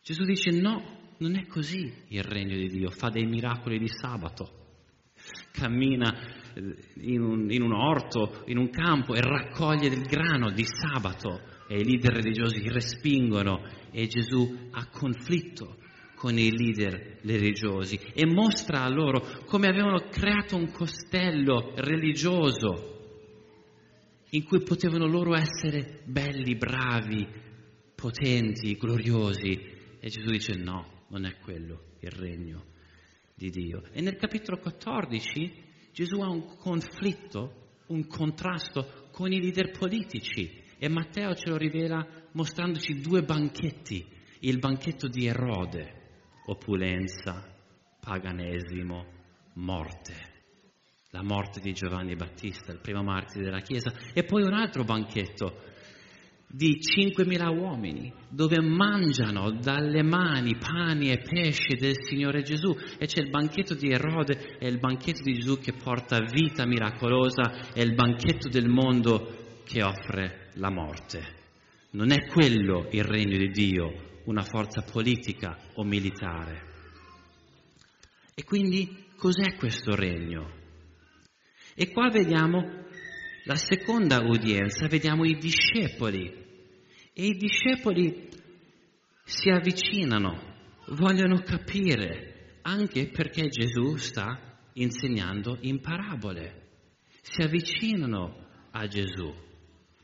Gesù 0.00 0.22
dice 0.22 0.52
no, 0.52 1.16
non 1.18 1.34
è 1.34 1.44
così 1.48 1.92
il 2.10 2.22
regno 2.22 2.54
di 2.54 2.68
Dio, 2.68 2.90
fa 2.90 3.08
dei 3.08 3.26
miracoli 3.26 3.80
di 3.80 3.88
sabato, 3.88 4.48
cammina 5.50 6.16
eh, 6.54 6.76
in 7.00 7.20
un, 7.20 7.50
in 7.50 7.62
un 7.62 7.72
orto, 7.72 8.44
in 8.46 8.56
un 8.56 8.70
campo 8.70 9.16
e 9.16 9.20
raccoglie 9.20 9.88
del 9.88 10.04
grano 10.04 10.52
di 10.52 10.64
sabato. 10.64 11.40
E 11.66 11.80
i 11.80 11.84
leader 11.84 12.12
religiosi 12.12 12.68
respingono 12.68 13.64
e 13.90 14.06
Gesù 14.06 14.68
ha 14.70 14.86
conflitto 14.92 15.78
con 16.14 16.38
i 16.38 16.56
leader 16.56 17.18
religiosi 17.22 17.98
e 18.14 18.24
mostra 18.26 18.84
a 18.84 18.88
loro 18.88 19.42
come 19.44 19.66
avevano 19.66 20.06
creato 20.08 20.54
un 20.54 20.70
costello 20.70 21.72
religioso 21.74 22.94
in 24.30 24.44
cui 24.44 24.62
potevano 24.62 25.06
loro 25.06 25.34
essere 25.34 26.02
belli, 26.04 26.54
bravi, 26.56 27.26
potenti, 27.94 28.74
gloriosi. 28.74 29.76
E 30.00 30.08
Gesù 30.08 30.30
dice 30.30 30.54
no, 30.54 31.04
non 31.08 31.24
è 31.24 31.36
quello 31.38 31.94
il 32.00 32.10
regno 32.10 32.64
di 33.34 33.50
Dio. 33.50 33.82
E 33.92 34.00
nel 34.00 34.16
capitolo 34.16 34.58
14 34.58 35.66
Gesù 35.92 36.20
ha 36.20 36.28
un 36.28 36.56
conflitto, 36.56 37.80
un 37.86 38.06
contrasto 38.06 39.08
con 39.10 39.32
i 39.32 39.40
leader 39.40 39.70
politici 39.70 40.66
e 40.78 40.88
Matteo 40.88 41.34
ce 41.34 41.48
lo 41.48 41.56
rivela 41.56 42.06
mostrandoci 42.32 43.00
due 43.00 43.22
banchetti, 43.22 44.06
il 44.40 44.58
banchetto 44.58 45.08
di 45.08 45.26
Erode, 45.26 45.94
opulenza, 46.46 47.52
paganesimo, 48.00 49.06
morte. 49.54 50.27
La 51.10 51.22
morte 51.22 51.60
di 51.60 51.72
Giovanni 51.72 52.16
Battista, 52.16 52.70
il 52.70 52.80
primo 52.80 53.02
martire 53.02 53.44
della 53.44 53.60
Chiesa, 53.60 53.90
e 54.12 54.24
poi 54.24 54.42
un 54.42 54.52
altro 54.52 54.84
banchetto 54.84 55.62
di 56.50 56.78
5.000 56.78 57.56
uomini, 57.56 58.12
dove 58.28 58.60
mangiano 58.60 59.50
dalle 59.50 60.02
mani 60.02 60.56
pani 60.56 61.10
e 61.10 61.18
pesce 61.18 61.76
del 61.78 61.94
Signore 61.98 62.42
Gesù 62.42 62.74
e 62.98 63.06
c'è 63.06 63.20
il 63.20 63.30
banchetto 63.30 63.74
di 63.74 63.90
Erode 63.90 64.56
e 64.58 64.68
il 64.68 64.78
banchetto 64.78 65.22
di 65.22 65.34
Gesù 65.34 65.58
che 65.58 65.72
porta 65.72 66.20
vita 66.20 66.66
miracolosa 66.66 67.72
e 67.72 67.82
il 67.82 67.94
banchetto 67.94 68.48
del 68.48 68.68
mondo 68.68 69.60
che 69.64 69.82
offre 69.82 70.50
la 70.54 70.70
morte. 70.70 71.36
Non 71.90 72.10
è 72.12 72.26
quello 72.26 72.88
il 72.90 73.04
regno 73.04 73.36
di 73.36 73.50
Dio, 73.50 74.20
una 74.24 74.42
forza 74.42 74.82
politica 74.82 75.56
o 75.74 75.84
militare. 75.84 76.66
E 78.34 78.44
quindi 78.44 79.06
cos'è 79.16 79.56
questo 79.56 79.94
regno? 79.94 80.57
E 81.80 81.92
qua 81.92 82.08
vediamo 82.08 82.86
la 83.44 83.54
seconda 83.54 84.18
udienza 84.18 84.88
vediamo 84.88 85.24
i 85.24 85.38
discepoli 85.38 86.26
e 87.12 87.24
i 87.24 87.36
discepoli 87.36 88.28
si 89.22 89.48
avvicinano, 89.48 90.56
vogliono 90.88 91.40
capire, 91.42 92.58
anche 92.62 93.06
perché 93.06 93.46
Gesù 93.46 93.94
sta 93.94 94.58
insegnando 94.72 95.56
in 95.60 95.80
parabole. 95.80 96.66
Si 97.22 97.42
avvicinano 97.42 98.48
a 98.72 98.84
Gesù 98.88 99.32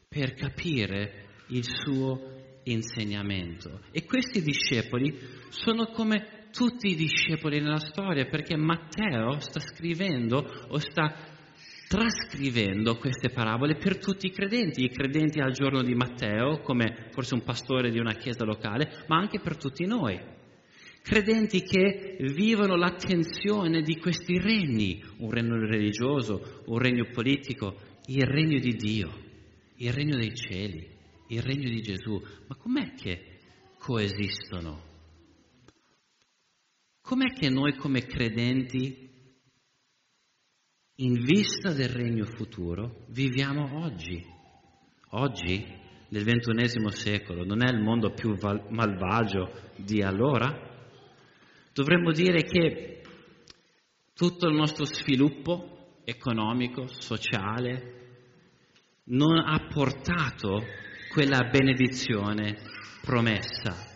per 0.09 0.35
capire 0.35 1.27
il 1.49 1.65
suo 1.65 2.61
insegnamento. 2.63 3.81
E 3.91 4.05
questi 4.05 4.43
discepoli 4.43 5.19
sono 5.49 5.87
come 5.87 6.51
tutti 6.53 6.87
i 6.91 6.95
discepoli 6.95 7.59
nella 7.59 7.81
storia, 7.81 8.27
perché 8.27 8.57
Matteo 8.57 9.41
sta 9.41 9.59
scrivendo 9.59 10.39
o 10.69 10.79
sta 10.79 11.34
trascrivendo 11.95 12.97
queste 12.97 13.31
parabole 13.31 13.77
per 13.77 13.99
tutti 13.99 14.27
i 14.27 14.33
credenti, 14.33 14.83
i 14.83 14.91
credenti 14.91 15.39
al 15.39 15.53
giorno 15.53 15.81
di 15.81 15.95
Matteo, 15.95 16.59
come 16.59 17.07
forse 17.13 17.35
un 17.35 17.45
pastore 17.45 17.93
di 17.93 18.01
una 18.01 18.15
chiesa 18.15 18.45
locale, 18.45 19.05
ma 19.07 19.17
anche 19.17 19.39
per 19.39 19.57
tutti 19.57 19.87
noi. 19.87 20.21
Credenti 21.03 21.63
che 21.63 22.17
vivono 22.19 22.75
la 22.75 22.95
tensione 22.95 23.81
di 23.83 23.97
questi 23.99 24.41
regni, 24.41 25.01
un 25.19 25.31
regno 25.31 25.55
religioso, 25.55 26.65
un 26.67 26.79
regno 26.79 27.07
politico, 27.13 27.77
il 28.07 28.25
regno 28.25 28.59
di 28.59 28.75
Dio, 28.75 29.13
il 29.77 29.93
regno 29.93 30.17
dei 30.17 30.35
cieli, 30.35 30.89
il 31.29 31.43
regno 31.43 31.69
di 31.69 31.81
Gesù. 31.81 32.21
Ma 32.49 32.57
com'è 32.57 32.95
che 32.95 33.39
coesistono? 33.79 34.83
Com'è 37.03 37.33
che 37.39 37.51
noi 37.51 37.77
come 37.77 38.05
credenti 38.05 39.04
in 40.97 41.15
vista 41.25 41.73
del 41.73 41.89
regno 41.89 42.25
futuro, 42.25 43.05
viviamo 43.09 43.85
oggi. 43.85 44.25
Oggi, 45.11 45.65
nel 46.09 46.23
ventunesimo 46.23 46.91
secolo, 46.91 47.45
non 47.45 47.65
è 47.65 47.71
il 47.71 47.81
mondo 47.81 48.13
più 48.13 48.37
val- 48.37 48.67
malvagio 48.71 49.71
di 49.77 50.03
allora? 50.03 50.73
Dovremmo 51.73 52.13
dire 52.13 52.43
che 52.45 53.03
tutto 54.15 54.47
il 54.47 54.55
nostro 54.55 54.85
sviluppo 54.85 56.01
economico, 56.05 56.87
sociale, 56.87 58.03
non 59.05 59.37
ha 59.37 59.67
portato 59.67 60.63
quella 61.13 61.49
benedizione 61.51 62.57
promessa. 63.03 63.93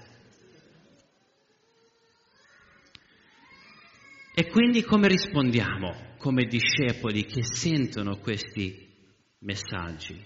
E 4.35 4.47
quindi 4.49 4.83
come 4.83 5.09
rispondiamo? 5.09 6.08
Come 6.19 6.45
discepoli 6.45 7.25
che 7.25 7.43
sentono 7.43 8.19
questi 8.19 8.87
messaggi. 9.41 10.21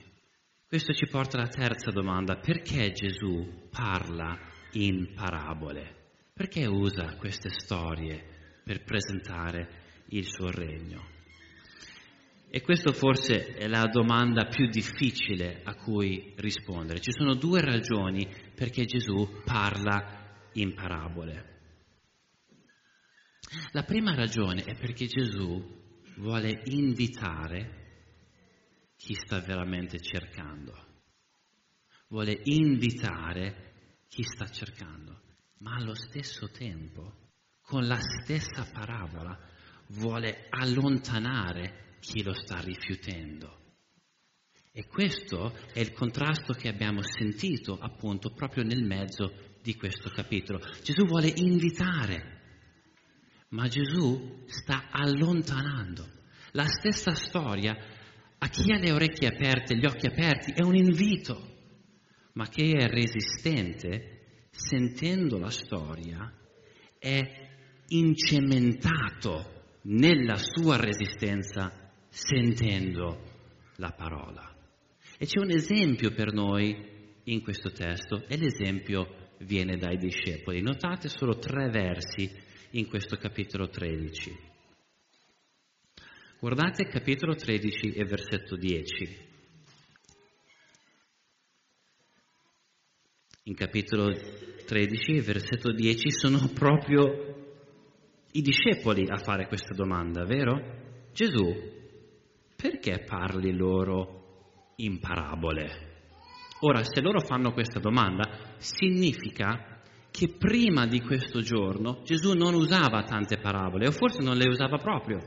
Questo 0.66 0.94
ci 0.94 1.06
porta 1.06 1.36
alla 1.36 1.48
terza 1.48 1.90
domanda, 1.90 2.36
perché 2.36 2.92
Gesù 2.92 3.68
parla 3.70 4.38
in 4.72 5.12
parabole? 5.14 6.00
Perché 6.32 6.66
usa 6.66 7.16
queste 7.16 7.50
storie 7.50 8.24
per 8.64 8.82
presentare 8.82 9.68
il 10.06 10.24
suo 10.24 10.50
regno? 10.50 11.10
E 12.50 12.60
questa 12.62 12.92
forse 12.92 13.54
è 13.54 13.66
la 13.66 13.86
domanda 13.86 14.46
più 14.46 14.68
difficile 14.68 15.60
a 15.64 15.74
cui 15.74 16.32
rispondere. 16.36 17.00
Ci 17.00 17.12
sono 17.12 17.34
due 17.34 17.60
ragioni 17.60 18.26
perché 18.54 18.84
Gesù 18.84 19.42
parla 19.44 20.48
in 20.54 20.74
parabole. 20.74 21.51
La 23.72 23.82
prima 23.82 24.14
ragione 24.14 24.64
è 24.64 24.74
perché 24.74 25.06
Gesù 25.06 25.62
vuole 26.16 26.62
invitare 26.64 27.80
chi 28.96 29.14
sta 29.14 29.40
veramente 29.40 30.00
cercando. 30.00 30.72
Vuole 32.08 32.40
invitare 32.44 34.04
chi 34.08 34.22
sta 34.22 34.46
cercando, 34.46 35.20
ma 35.58 35.74
allo 35.74 35.94
stesso 35.94 36.48
tempo, 36.50 37.30
con 37.60 37.86
la 37.86 37.98
stessa 37.98 38.66
parabola, 38.72 39.38
vuole 39.88 40.46
allontanare 40.48 41.96
chi 42.00 42.22
lo 42.22 42.32
sta 42.32 42.58
rifiutando. 42.60 43.60
E 44.72 44.86
questo 44.86 45.54
è 45.74 45.80
il 45.80 45.92
contrasto 45.92 46.54
che 46.54 46.68
abbiamo 46.68 47.02
sentito 47.02 47.78
appunto 47.78 48.30
proprio 48.30 48.64
nel 48.64 48.82
mezzo 48.82 49.58
di 49.60 49.76
questo 49.76 50.08
capitolo. 50.08 50.58
Gesù 50.82 51.04
vuole 51.04 51.30
invitare 51.36 52.31
ma 53.52 53.68
Gesù 53.68 54.44
sta 54.46 54.88
allontanando. 54.90 56.06
La 56.52 56.64
stessa 56.64 57.14
storia 57.14 57.76
a 58.38 58.48
chi 58.48 58.72
ha 58.72 58.78
le 58.78 58.92
orecchie 58.92 59.28
aperte, 59.28 59.76
gli 59.76 59.86
occhi 59.86 60.06
aperti, 60.06 60.52
è 60.52 60.64
un 60.64 60.74
invito, 60.74 61.40
ma 62.32 62.48
chi 62.48 62.72
è 62.72 62.88
resistente, 62.88 64.48
sentendo 64.50 65.38
la 65.38 65.50
storia, 65.50 66.30
è 66.98 67.48
incementato 67.88 69.60
nella 69.82 70.36
sua 70.36 70.76
resistenza 70.76 71.90
sentendo 72.08 73.22
la 73.76 73.92
parola. 73.92 74.54
E 75.18 75.26
c'è 75.26 75.40
un 75.40 75.50
esempio 75.50 76.12
per 76.12 76.32
noi 76.32 76.90
in 77.24 77.42
questo 77.42 77.70
testo 77.70 78.24
e 78.26 78.36
l'esempio 78.36 79.30
viene 79.38 79.76
dai 79.76 79.96
discepoli. 79.96 80.60
Notate 80.60 81.08
solo 81.08 81.38
tre 81.38 81.68
versi 81.70 82.28
in 82.72 82.88
questo 82.88 83.16
capitolo 83.16 83.68
13. 83.68 84.50
Guardate 86.38 86.88
capitolo 86.88 87.34
13 87.34 87.92
e 87.92 88.04
versetto 88.04 88.56
10. 88.56 89.30
In 93.44 93.54
capitolo 93.54 94.12
13 94.66 95.16
e 95.16 95.20
versetto 95.20 95.72
10 95.72 96.10
sono 96.10 96.48
proprio 96.48 97.56
i 98.32 98.40
discepoli 98.40 99.04
a 99.08 99.18
fare 99.18 99.46
questa 99.46 99.74
domanda, 99.74 100.24
vero? 100.24 101.10
Gesù, 101.12 101.44
perché 102.56 103.04
parli 103.04 103.54
loro 103.54 104.72
in 104.76 104.98
parabole? 104.98 105.90
Ora, 106.60 106.82
se 106.84 107.00
loro 107.02 107.20
fanno 107.20 107.52
questa 107.52 107.80
domanda, 107.80 108.54
significa 108.58 109.71
che 110.12 110.28
prima 110.28 110.86
di 110.86 111.00
questo 111.00 111.40
giorno 111.40 112.02
Gesù 112.04 112.34
non 112.34 112.54
usava 112.54 113.02
tante 113.02 113.38
parabole, 113.38 113.88
o 113.88 113.90
forse 113.90 114.22
non 114.22 114.36
le 114.36 114.46
usava 114.46 114.76
proprio. 114.76 115.18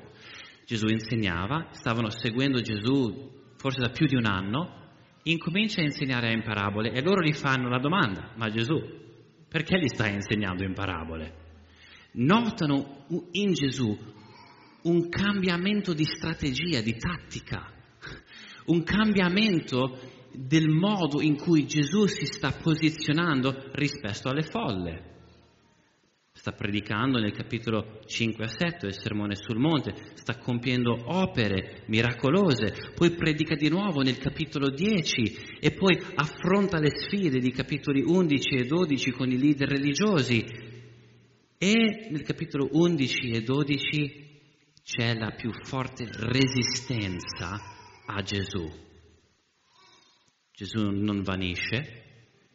Gesù 0.65 0.87
insegnava, 0.87 1.69
stavano 1.71 2.09
seguendo 2.09 2.61
Gesù 2.61 3.33
forse 3.57 3.81
da 3.81 3.89
più 3.89 4.05
di 4.05 4.15
un 4.15 4.25
anno, 4.25 4.83
incomincia 5.23 5.81
a 5.81 5.85
insegnare 5.85 6.31
in 6.31 6.43
parabole 6.43 6.91
e 6.91 7.01
loro 7.01 7.21
gli 7.21 7.33
fanno 7.33 7.67
la 7.67 7.79
domanda, 7.79 8.31
ma 8.35 8.49
Gesù, 8.49 8.79
perché 9.49 9.77
li 9.77 9.87
stai 9.87 10.13
insegnando 10.13 10.63
in 10.63 10.73
parabole? 10.73 11.43
Notano 12.13 13.05
in 13.31 13.53
Gesù 13.53 13.97
un 14.83 15.09
cambiamento 15.09 15.93
di 15.93 16.03
strategia, 16.03 16.81
di 16.81 16.95
tattica, 16.95 17.71
un 18.65 18.83
cambiamento 18.83 19.99
del 20.37 20.69
modo 20.69 21.21
in 21.21 21.37
cui 21.37 21.65
Gesù 21.65 22.05
si 22.05 22.25
sta 22.25 22.51
posizionando 22.51 23.69
rispetto 23.73 24.29
alle 24.29 24.43
folle. 24.43 25.13
Sta 26.31 26.51
predicando 26.51 27.17
nel 27.17 27.31
capitolo 27.31 28.01
5 28.05 28.43
a 28.43 28.47
7 28.47 28.77
del 28.81 28.93
Sermone 28.93 29.35
sul 29.35 29.57
Monte, 29.57 29.93
sta 30.15 30.37
compiendo 30.37 30.93
opere 31.05 31.83
miracolose, 31.87 32.91
poi 32.93 33.11
predica 33.11 33.55
di 33.55 33.69
nuovo 33.69 34.01
nel 34.01 34.17
capitolo 34.17 34.69
10 34.69 35.57
e 35.59 35.71
poi 35.71 35.97
affronta 36.15 36.77
le 36.77 36.89
sfide 36.89 37.39
di 37.39 37.51
capitoli 37.51 38.03
11 38.05 38.49
e 38.57 38.65
12 38.65 39.11
con 39.11 39.31
i 39.31 39.37
leader 39.37 39.69
religiosi. 39.69 40.43
E 41.57 42.07
nel 42.11 42.23
capitolo 42.23 42.67
11 42.69 43.29
e 43.29 43.41
12 43.41 44.23
c'è 44.83 45.15
la 45.17 45.31
più 45.31 45.51
forte 45.63 46.05
resistenza 46.11 47.59
a 48.05 48.21
Gesù 48.21 48.84
Gesù 50.55 50.89
non 50.89 51.21
vanisce, 51.21 52.03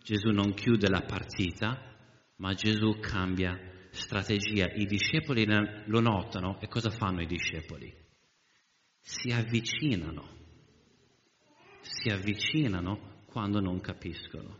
Gesù 0.03 0.31
non 0.31 0.55
chiude 0.55 0.89
la 0.89 1.03
partita, 1.03 1.99
ma 2.37 2.55
Gesù 2.55 2.99
cambia 2.99 3.59
strategia, 3.91 4.73
i 4.73 4.87
discepoli 4.87 5.45
lo 5.45 6.01
notano 6.01 6.59
e 6.61 6.67
cosa 6.67 6.89
fanno 6.89 7.21
i 7.21 7.27
discepoli? 7.27 7.95
Si 9.03 9.31
avvicinano, 9.31 10.27
si 11.83 12.09
avvicinano 12.09 13.25
quando 13.27 13.61
non 13.61 13.81
capiscono. 13.81 14.59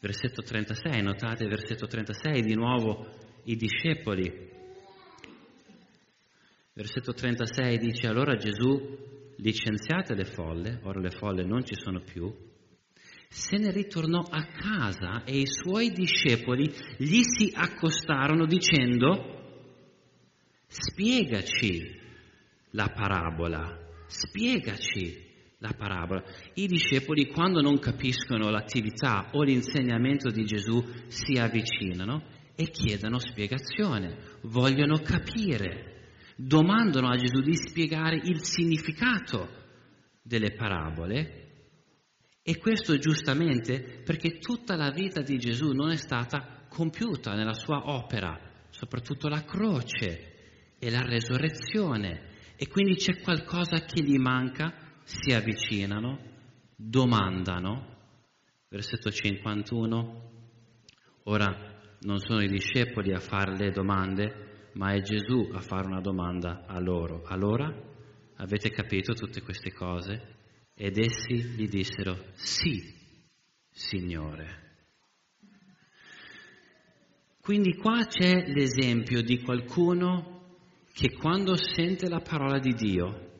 Versetto 0.00 0.40
36, 0.40 1.02
notate 1.02 1.46
versetto 1.46 1.86
36, 1.86 2.40
di 2.40 2.54
nuovo 2.54 3.06
i 3.44 3.56
discepoli. 3.56 4.50
Versetto 6.72 7.12
36 7.12 7.76
dice, 7.76 8.06
allora 8.06 8.34
Gesù 8.34 9.11
licenziate 9.42 10.14
le 10.14 10.24
folle, 10.24 10.80
ora 10.84 11.00
le 11.00 11.10
folle 11.10 11.44
non 11.44 11.64
ci 11.64 11.74
sono 11.74 12.00
più, 12.00 12.32
se 13.28 13.56
ne 13.56 13.72
ritornò 13.72 14.20
a 14.20 14.44
casa 14.44 15.24
e 15.24 15.38
i 15.38 15.46
suoi 15.46 15.90
discepoli 15.90 16.72
gli 16.96 17.22
si 17.22 17.52
accostarono 17.54 18.46
dicendo, 18.46 19.64
spiegaci 20.66 21.98
la 22.70 22.88
parabola, 22.94 23.78
spiegaci 24.06 25.30
la 25.58 25.72
parabola. 25.76 26.22
I 26.54 26.66
discepoli 26.66 27.26
quando 27.28 27.60
non 27.60 27.78
capiscono 27.78 28.50
l'attività 28.50 29.30
o 29.32 29.42
l'insegnamento 29.42 30.30
di 30.30 30.44
Gesù 30.44 30.84
si 31.08 31.38
avvicinano 31.38 32.22
e 32.54 32.68
chiedono 32.70 33.18
spiegazione, 33.18 34.38
vogliono 34.42 34.98
capire 34.98 35.91
domandano 36.36 37.08
a 37.08 37.16
Gesù 37.16 37.40
di 37.40 37.56
spiegare 37.56 38.16
il 38.16 38.42
significato 38.42 39.48
delle 40.22 40.52
parabole 40.54 41.42
e 42.42 42.58
questo 42.58 42.98
giustamente 42.98 44.02
perché 44.04 44.38
tutta 44.38 44.76
la 44.76 44.90
vita 44.90 45.20
di 45.20 45.38
Gesù 45.38 45.72
non 45.72 45.90
è 45.90 45.96
stata 45.96 46.64
compiuta 46.68 47.34
nella 47.34 47.54
sua 47.54 47.90
opera, 47.90 48.38
soprattutto 48.70 49.28
la 49.28 49.44
croce 49.44 50.74
e 50.78 50.90
la 50.90 51.02
resurrezione 51.02 52.30
e 52.56 52.68
quindi 52.68 52.94
c'è 52.94 53.20
qualcosa 53.20 53.80
che 53.80 54.02
gli 54.02 54.16
manca, 54.18 54.72
si 55.04 55.32
avvicinano, 55.32 56.18
domandano. 56.76 57.90
Versetto 58.68 59.10
51. 59.10 60.30
Ora 61.24 61.80
non 62.00 62.18
sono 62.18 62.40
i 62.40 62.48
discepoli 62.48 63.12
a 63.12 63.20
fare 63.20 63.56
le 63.56 63.70
domande, 63.70 64.51
ma 64.74 64.92
è 64.92 65.00
Gesù 65.00 65.50
a 65.52 65.60
fare 65.60 65.86
una 65.86 66.00
domanda 66.00 66.64
a 66.66 66.78
loro. 66.80 67.22
Allora 67.24 67.72
avete 68.36 68.70
capito 68.70 69.12
tutte 69.12 69.42
queste 69.42 69.72
cose? 69.72 70.36
Ed 70.74 70.98
essi 70.98 71.34
gli 71.34 71.68
dissero, 71.68 72.16
sì, 72.34 73.00
Signore. 73.70 74.60
Quindi 77.40 77.76
qua 77.76 78.06
c'è 78.06 78.46
l'esempio 78.46 79.22
di 79.22 79.42
qualcuno 79.42 80.58
che 80.92 81.12
quando 81.12 81.56
sente 81.56 82.08
la 82.08 82.20
parola 82.20 82.58
di 82.58 82.72
Dio 82.74 83.30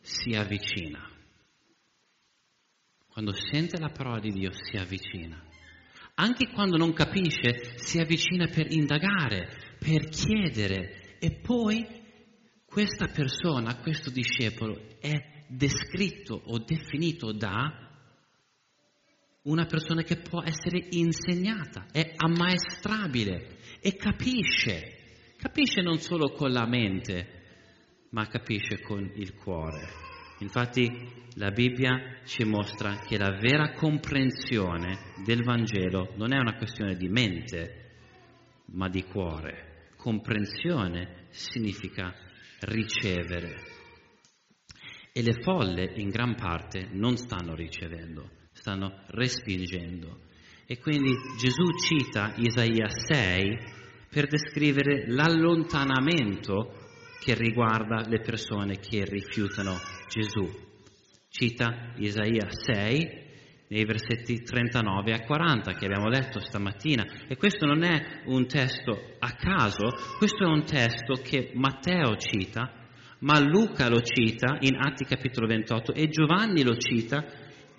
si 0.00 0.34
avvicina. 0.34 1.10
Quando 3.06 3.32
sente 3.32 3.78
la 3.78 3.90
parola 3.90 4.18
di 4.18 4.30
Dio 4.30 4.50
si 4.52 4.76
avvicina. 4.76 5.42
Anche 6.14 6.50
quando 6.52 6.76
non 6.76 6.92
capisce, 6.92 7.76
si 7.76 7.98
avvicina 7.98 8.46
per 8.46 8.70
indagare, 8.70 9.63
per 9.84 10.08
chiedere. 10.08 11.18
E 11.18 11.30
poi 11.42 11.86
questa 12.64 13.08
persona, 13.08 13.76
questo 13.76 14.10
discepolo 14.10 14.98
è 14.98 15.12
descritto 15.46 16.40
o 16.46 16.58
definito 16.58 17.32
da 17.32 17.82
una 19.42 19.66
persona 19.66 20.02
che 20.02 20.16
può 20.16 20.42
essere 20.42 20.86
insegnata, 20.92 21.86
è 21.92 22.14
ammaestrabile 22.16 23.58
e 23.80 23.94
capisce, 23.94 25.34
capisce 25.36 25.82
non 25.82 25.98
solo 25.98 26.30
con 26.30 26.50
la 26.50 26.66
mente, 26.66 27.42
ma 28.10 28.26
capisce 28.26 28.80
con 28.80 29.12
il 29.16 29.34
cuore. 29.34 29.86
Infatti 30.38 30.90
la 31.34 31.50
Bibbia 31.50 32.20
ci 32.24 32.44
mostra 32.44 33.00
che 33.06 33.18
la 33.18 33.36
vera 33.38 33.72
comprensione 33.72 35.12
del 35.24 35.42
Vangelo 35.44 36.14
non 36.16 36.32
è 36.32 36.38
una 36.38 36.56
questione 36.56 36.96
di 36.96 37.08
mente, 37.08 37.82
ma 38.66 38.88
di 38.88 39.04
cuore 39.04 39.72
comprensione 40.04 41.28
significa 41.30 42.14
ricevere. 42.60 43.54
E 45.10 45.22
le 45.22 45.40
folle 45.40 45.94
in 45.96 46.10
gran 46.10 46.34
parte 46.34 46.90
non 46.92 47.16
stanno 47.16 47.54
ricevendo, 47.54 48.28
stanno 48.52 49.04
respingendo. 49.06 50.24
E 50.66 50.78
quindi 50.78 51.14
Gesù 51.38 51.64
cita 51.78 52.34
Isaia 52.36 52.86
6 52.86 53.58
per 54.10 54.26
descrivere 54.26 55.06
l'allontanamento 55.06 56.82
che 57.22 57.34
riguarda 57.34 58.06
le 58.06 58.20
persone 58.20 58.78
che 58.80 59.06
rifiutano 59.06 59.78
Gesù. 60.10 60.46
Cita 61.30 61.94
Isaia 61.96 62.50
6 62.50 63.23
nei 63.68 63.84
versetti 63.84 64.42
39 64.42 65.12
a 65.12 65.20
40 65.20 65.72
che 65.72 65.86
abbiamo 65.86 66.08
letto 66.08 66.40
stamattina. 66.40 67.04
E 67.26 67.36
questo 67.36 67.66
non 67.66 67.82
è 67.82 68.22
un 68.26 68.46
testo 68.46 69.16
a 69.18 69.32
caso, 69.32 69.88
questo 70.18 70.44
è 70.44 70.46
un 70.46 70.64
testo 70.64 71.14
che 71.22 71.52
Matteo 71.54 72.16
cita, 72.16 72.72
ma 73.20 73.40
Luca 73.40 73.88
lo 73.88 74.02
cita 74.02 74.58
in 74.60 74.76
Atti 74.76 75.04
capitolo 75.04 75.46
28 75.46 75.94
e 75.94 76.08
Giovanni 76.08 76.62
lo 76.62 76.76
cita 76.76 77.24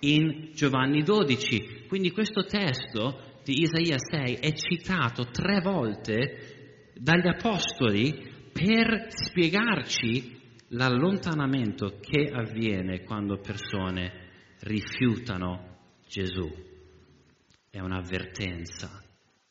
in 0.00 0.50
Giovanni 0.52 1.02
12. 1.02 1.84
Quindi 1.88 2.10
questo 2.10 2.44
testo 2.44 3.40
di 3.44 3.60
Isaia 3.60 3.96
6 3.98 4.34
è 4.34 4.52
citato 4.54 5.26
tre 5.30 5.60
volte 5.60 6.90
dagli 6.94 7.28
apostoli 7.28 8.34
per 8.52 9.06
spiegarci 9.08 10.34
l'allontanamento 10.70 11.98
che 12.00 12.28
avviene 12.32 13.04
quando 13.04 13.38
persone 13.38 14.24
rifiutano 14.60 15.75
Gesù. 16.08 16.48
È 17.68 17.80
un'avvertenza 17.80 19.02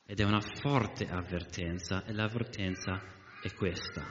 ed 0.06 0.20
è 0.20 0.24
una 0.24 0.42
forte 0.42 1.06
avvertenza 1.08 2.06
e 2.06 2.14
l'avvertenza 2.14 3.02
è 3.42 3.54
questa. 3.54 4.04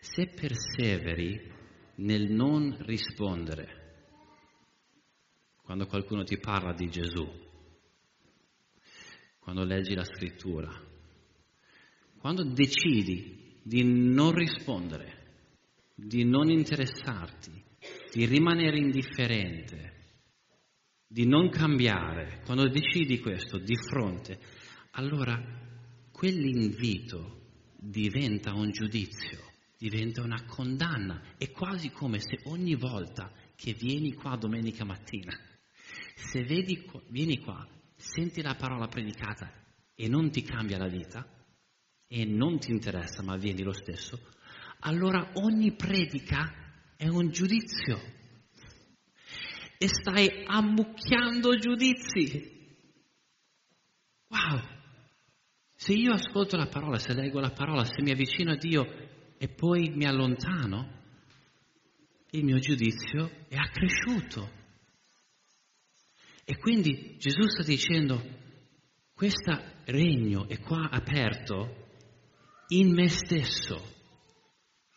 Se 0.00 0.26
perseveri 0.28 1.52
nel 1.96 2.30
non 2.30 2.76
rispondere 2.80 3.84
quando 5.62 5.86
qualcuno 5.86 6.22
ti 6.22 6.38
parla 6.38 6.72
di 6.72 6.88
Gesù, 6.88 7.26
quando 9.38 9.64
leggi 9.64 9.94
la 9.94 10.04
scrittura, 10.04 10.70
quando 12.18 12.44
decidi 12.44 13.58
di 13.62 13.82
non 13.82 14.32
rispondere, 14.32 15.24
di 15.94 16.24
non 16.24 16.50
interessarti, 16.50 17.50
di 18.12 18.26
rimanere 18.26 18.78
indifferente, 18.78 19.95
di 21.06 21.26
non 21.26 21.48
cambiare, 21.50 22.42
quando 22.44 22.68
decidi 22.68 23.20
questo 23.20 23.58
di 23.58 23.76
fronte, 23.76 24.38
allora 24.92 25.40
quell'invito 26.10 27.42
diventa 27.78 28.52
un 28.54 28.70
giudizio, 28.70 29.38
diventa 29.78 30.22
una 30.22 30.44
condanna. 30.44 31.34
È 31.36 31.50
quasi 31.50 31.90
come 31.90 32.18
se 32.18 32.40
ogni 32.44 32.74
volta 32.74 33.30
che 33.54 33.72
vieni 33.72 34.14
qua 34.14 34.36
domenica 34.36 34.84
mattina, 34.84 35.32
se 36.14 36.42
vedi, 36.44 36.84
vieni 37.08 37.38
qua, 37.38 37.66
senti 37.94 38.42
la 38.42 38.54
parola 38.54 38.88
predicata 38.88 39.50
e 39.94 40.08
non 40.08 40.30
ti 40.30 40.42
cambia 40.42 40.78
la 40.78 40.88
vita 40.88 41.26
e 42.08 42.24
non 42.24 42.58
ti 42.58 42.70
interessa, 42.70 43.22
ma 43.22 43.36
vieni 43.36 43.62
lo 43.62 43.72
stesso, 43.72 44.20
allora 44.80 45.32
ogni 45.34 45.74
predica 45.74 46.52
è 46.96 47.08
un 47.08 47.30
giudizio 47.30 48.14
e 49.78 49.88
stai 49.88 50.44
ammucchiando 50.46 51.56
giudizi. 51.56 52.54
Wow! 54.28 54.60
Se 55.74 55.92
io 55.92 56.12
ascolto 56.12 56.56
la 56.56 56.66
parola, 56.66 56.98
se 56.98 57.12
leggo 57.12 57.38
la 57.38 57.50
parola, 57.50 57.84
se 57.84 58.02
mi 58.02 58.10
avvicino 58.10 58.52
a 58.52 58.56
Dio 58.56 58.84
e 59.38 59.48
poi 59.48 59.90
mi 59.90 60.06
allontano, 60.06 60.94
il 62.30 62.44
mio 62.44 62.58
giudizio 62.58 63.30
è 63.48 63.56
accresciuto. 63.56 64.50
E 66.44 66.56
quindi 66.58 67.16
Gesù 67.18 67.42
sta 67.42 67.62
dicendo, 67.62 68.22
questo 69.14 69.62
regno 69.84 70.48
è 70.48 70.58
qua 70.60 70.88
aperto 70.90 71.84
in 72.68 72.92
me 72.92 73.08
stesso 73.08 73.94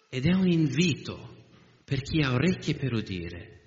ed 0.10 0.26
è 0.26 0.34
un 0.34 0.50
invito 0.50 1.46
per 1.84 2.02
chi 2.02 2.22
ha 2.22 2.34
orecchie 2.34 2.76
per 2.76 2.94
udire 2.94 3.59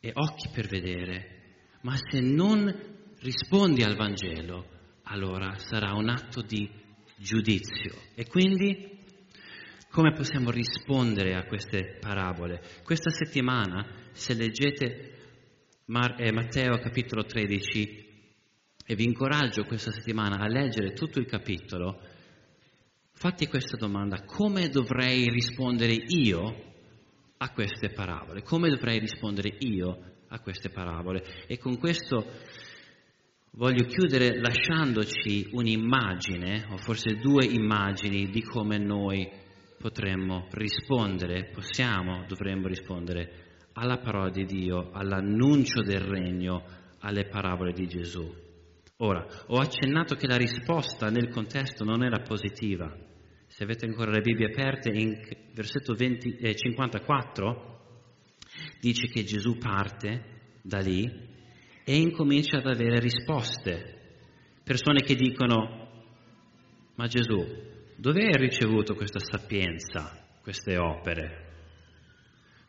e 0.00 0.12
occhi 0.14 0.48
per 0.52 0.66
vedere, 0.66 1.76
ma 1.82 1.96
se 1.96 2.20
non 2.20 2.72
rispondi 3.20 3.82
al 3.82 3.96
Vangelo, 3.96 4.66
allora 5.04 5.56
sarà 5.56 5.92
un 5.94 6.08
atto 6.08 6.42
di 6.42 6.68
giudizio. 7.16 7.94
E 8.14 8.26
quindi 8.26 8.96
come 9.90 10.12
possiamo 10.12 10.50
rispondere 10.50 11.34
a 11.34 11.44
queste 11.44 11.96
parabole? 11.98 12.62
Questa 12.84 13.10
settimana, 13.10 13.86
se 14.12 14.34
leggete 14.34 15.12
Mar- 15.86 16.20
eh, 16.20 16.30
Matteo 16.30 16.78
capitolo 16.78 17.24
13, 17.24 18.06
e 18.90 18.94
vi 18.94 19.04
incoraggio 19.04 19.64
questa 19.64 19.90
settimana 19.90 20.36
a 20.36 20.46
leggere 20.46 20.92
tutto 20.92 21.18
il 21.18 21.26
capitolo, 21.26 22.00
fatti 23.12 23.46
questa 23.46 23.76
domanda, 23.76 24.22
come 24.24 24.68
dovrei 24.68 25.28
rispondere 25.28 25.92
io 25.92 26.67
a 27.38 27.50
queste 27.50 27.90
parabole? 27.90 28.42
Come 28.42 28.68
dovrei 28.68 28.98
rispondere 28.98 29.54
io 29.60 29.98
a 30.28 30.40
queste 30.40 30.70
parabole? 30.70 31.24
E 31.46 31.58
con 31.58 31.78
questo 31.78 32.24
voglio 33.52 33.84
chiudere 33.84 34.38
lasciandoci 34.40 35.48
un'immagine, 35.52 36.66
o 36.70 36.76
forse 36.76 37.16
due 37.16 37.44
immagini, 37.44 38.30
di 38.30 38.42
come 38.42 38.78
noi 38.78 39.28
potremmo 39.78 40.46
rispondere, 40.50 41.50
possiamo, 41.52 42.24
dovremmo 42.26 42.66
rispondere 42.66 43.46
alla 43.74 43.98
parola 43.98 44.30
di 44.30 44.44
Dio, 44.44 44.90
all'annuncio 44.92 45.82
del 45.82 46.00
regno, 46.00 46.64
alle 47.00 47.26
parabole 47.26 47.72
di 47.72 47.86
Gesù. 47.86 48.46
Ora, 48.98 49.24
ho 49.46 49.58
accennato 49.58 50.16
che 50.16 50.26
la 50.26 50.36
risposta 50.36 51.08
nel 51.08 51.28
contesto 51.28 51.84
non 51.84 52.02
era 52.02 52.20
positiva. 52.20 52.92
Se 53.58 53.64
avete 53.64 53.86
ancora 53.86 54.12
le 54.12 54.20
Bibbie 54.20 54.52
aperte, 54.52 54.88
in 54.88 55.18
versetto 55.52 55.92
20, 55.92 56.36
eh, 56.36 56.54
54 56.54 57.80
dice 58.78 59.08
che 59.08 59.24
Gesù 59.24 59.58
parte 59.58 60.60
da 60.62 60.78
lì 60.78 61.02
e 61.82 61.96
incomincia 61.96 62.58
ad 62.58 62.66
avere 62.66 63.00
risposte. 63.00 64.60
Persone 64.62 65.00
che 65.00 65.16
dicono, 65.16 66.04
ma 66.94 67.06
Gesù, 67.08 67.44
dove 67.96 68.26
hai 68.26 68.36
ricevuto 68.36 68.94
questa 68.94 69.18
sapienza, 69.18 70.24
queste 70.40 70.76
opere? 70.76 71.46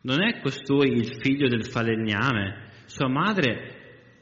Non 0.00 0.20
è 0.24 0.40
costui 0.40 0.90
il 0.90 1.20
figlio 1.20 1.46
del 1.46 1.66
falegname? 1.66 2.68
Sua 2.86 3.06
madre 3.06 3.79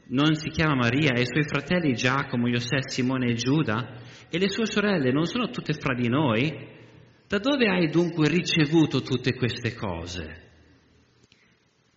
non 0.09 0.35
si 0.35 0.49
chiama 0.49 0.75
Maria 0.75 1.13
e 1.13 1.21
i 1.21 1.25
suoi 1.25 1.43
fratelli 1.43 1.93
Giacomo, 1.93 2.49
Giuseppe, 2.49 2.89
Simone 2.89 3.31
e 3.31 3.35
Giuda? 3.35 4.01
E 4.29 4.39
le 4.39 4.49
sue 4.49 4.65
sorelle 4.65 5.11
non 5.11 5.25
sono 5.25 5.49
tutte 5.49 5.73
fra 5.73 5.93
di 5.93 6.07
noi? 6.07 6.51
Da 7.27 7.37
dove 7.37 7.67
hai 7.67 7.89
dunque 7.89 8.27
ricevuto 8.27 9.01
tutte 9.01 9.35
queste 9.35 9.75
cose? 9.75 10.47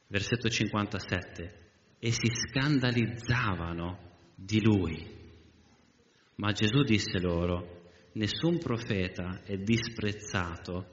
Versetto 0.09 0.49
57. 0.49 1.61
E 1.99 2.11
si 2.11 2.27
scandalizzavano 2.27 3.99
di 4.35 4.63
lui. 4.63 5.21
Ma 6.35 6.53
Gesù 6.53 6.83
disse 6.83 7.19
loro, 7.19 7.93
nessun 8.13 8.59
profeta 8.59 9.41
è 9.45 9.57
disprezzato 9.57 10.87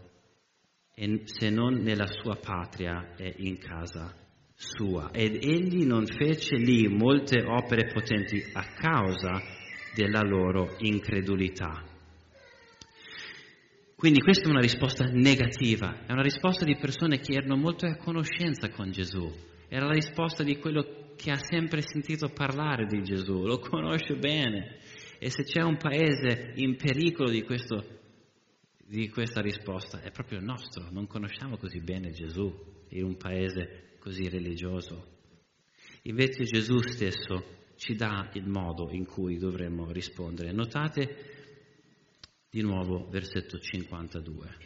se 0.93 1.49
non 1.49 1.76
nella 1.76 2.07
sua 2.07 2.36
patria 2.36 3.15
e 3.15 3.34
in 3.38 3.57
casa 3.57 4.28
sua. 4.60 5.10
Ed 5.14 5.36
egli 5.41 5.86
non 5.86 6.05
fece 6.05 6.57
lì 6.57 6.86
molte 6.89 7.41
opere 7.43 7.88
potenti 7.93 8.43
a 8.53 8.64
causa 8.74 9.41
della 9.95 10.22
loro 10.22 10.76
incredulità. 10.80 11.82
Quindi 13.95 14.20
questa 14.20 14.47
è 14.47 14.51
una 14.51 14.60
risposta 14.60 15.05
negativa, 15.05 16.05
è 16.05 16.12
una 16.12 16.22
risposta 16.22 16.66
di 16.66 16.76
persone 16.76 17.20
che 17.20 17.34
erano 17.34 17.55
molto 17.55 17.86
a 17.86 17.95
conoscenza 17.95 18.70
con 18.70 18.91
Gesù, 18.91 19.30
era 19.68 19.86
la 19.86 19.93
risposta 19.93 20.43
di 20.43 20.57
quello 20.57 21.14
che 21.16 21.32
ha 21.32 21.38
sempre 21.38 21.82
sentito 21.82 22.30
parlare 22.30 22.86
di 22.86 23.01
Gesù, 23.01 23.45
lo 23.45 23.60
conosce 23.60 24.16
bene. 24.16 24.78
E 25.20 25.30
se 25.30 25.43
c'è 25.43 25.62
un 25.62 25.76
paese 25.76 26.53
in 26.55 26.78
pericolo 26.78 27.30
di, 27.30 27.43
questo, 27.43 27.84
di 28.86 29.10
questa 29.10 29.41
risposta, 29.41 30.01
è 30.01 30.12
proprio 30.12 30.39
il 30.39 30.45
nostro. 30.45 30.88
Non 30.91 31.07
conosciamo 31.07 31.57
così 31.57 31.82
bene 31.82 32.12
Gesù 32.12 32.53
in 32.91 33.03
un 33.03 33.18
paese 33.18 33.88
così 34.00 34.28
religioso. 34.28 35.18
Invece 36.04 36.43
Gesù 36.43 36.80
stesso 36.80 37.58
ci 37.76 37.95
dà 37.95 38.30
il 38.34 38.47
modo 38.47 38.89
in 38.91 39.06
cui 39.06 39.38
dovremmo 39.38 39.91
rispondere. 39.91 40.52
Notate 40.52 41.38
di 42.50 42.62
nuovo 42.62 43.08
versetto 43.10 43.60
52. 43.60 44.58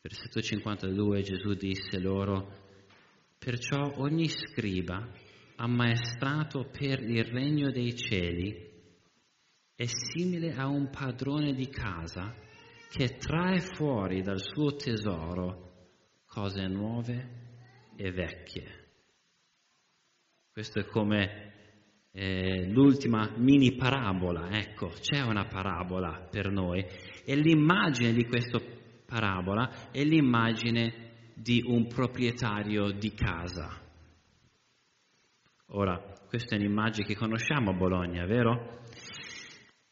Versetto 0.00 0.40
52 0.40 1.22
Gesù 1.22 1.54
disse 1.54 1.98
loro, 1.98 2.52
perciò 3.38 3.94
ogni 3.98 4.28
scriba 4.28 5.08
ammaestrato 5.56 6.68
per 6.76 7.00
il 7.02 7.24
regno 7.24 7.70
dei 7.70 7.96
cieli 7.96 8.70
è 9.74 9.86
simile 9.86 10.54
a 10.54 10.66
un 10.66 10.90
padrone 10.90 11.54
di 11.54 11.68
casa 11.68 12.34
che 12.90 13.16
trae 13.16 13.60
fuori 13.60 14.22
dal 14.22 14.40
suo 14.40 14.74
tesoro 14.76 15.70
cose 16.26 16.66
nuove 16.66 17.41
e 18.02 18.10
vecchie. 18.10 18.80
Questo 20.52 20.80
è 20.80 20.86
come 20.86 21.52
eh, 22.10 22.66
l'ultima 22.68 23.32
mini 23.36 23.76
parabola, 23.76 24.50
ecco, 24.50 24.88
c'è 24.88 25.20
una 25.22 25.46
parabola 25.46 26.26
per 26.28 26.50
noi 26.50 26.84
e 27.24 27.36
l'immagine 27.36 28.12
di 28.12 28.26
questa 28.26 28.60
parabola 29.06 29.90
è 29.92 30.02
l'immagine 30.02 31.10
di 31.34 31.62
un 31.64 31.86
proprietario 31.86 32.90
di 32.90 33.14
casa. 33.14 33.80
Ora, 35.74 35.98
questa 36.28 36.56
è 36.56 36.58
un'immagine 36.58 37.06
che 37.06 37.14
conosciamo 37.14 37.70
a 37.70 37.74
Bologna, 37.74 38.26
vero? 38.26 38.80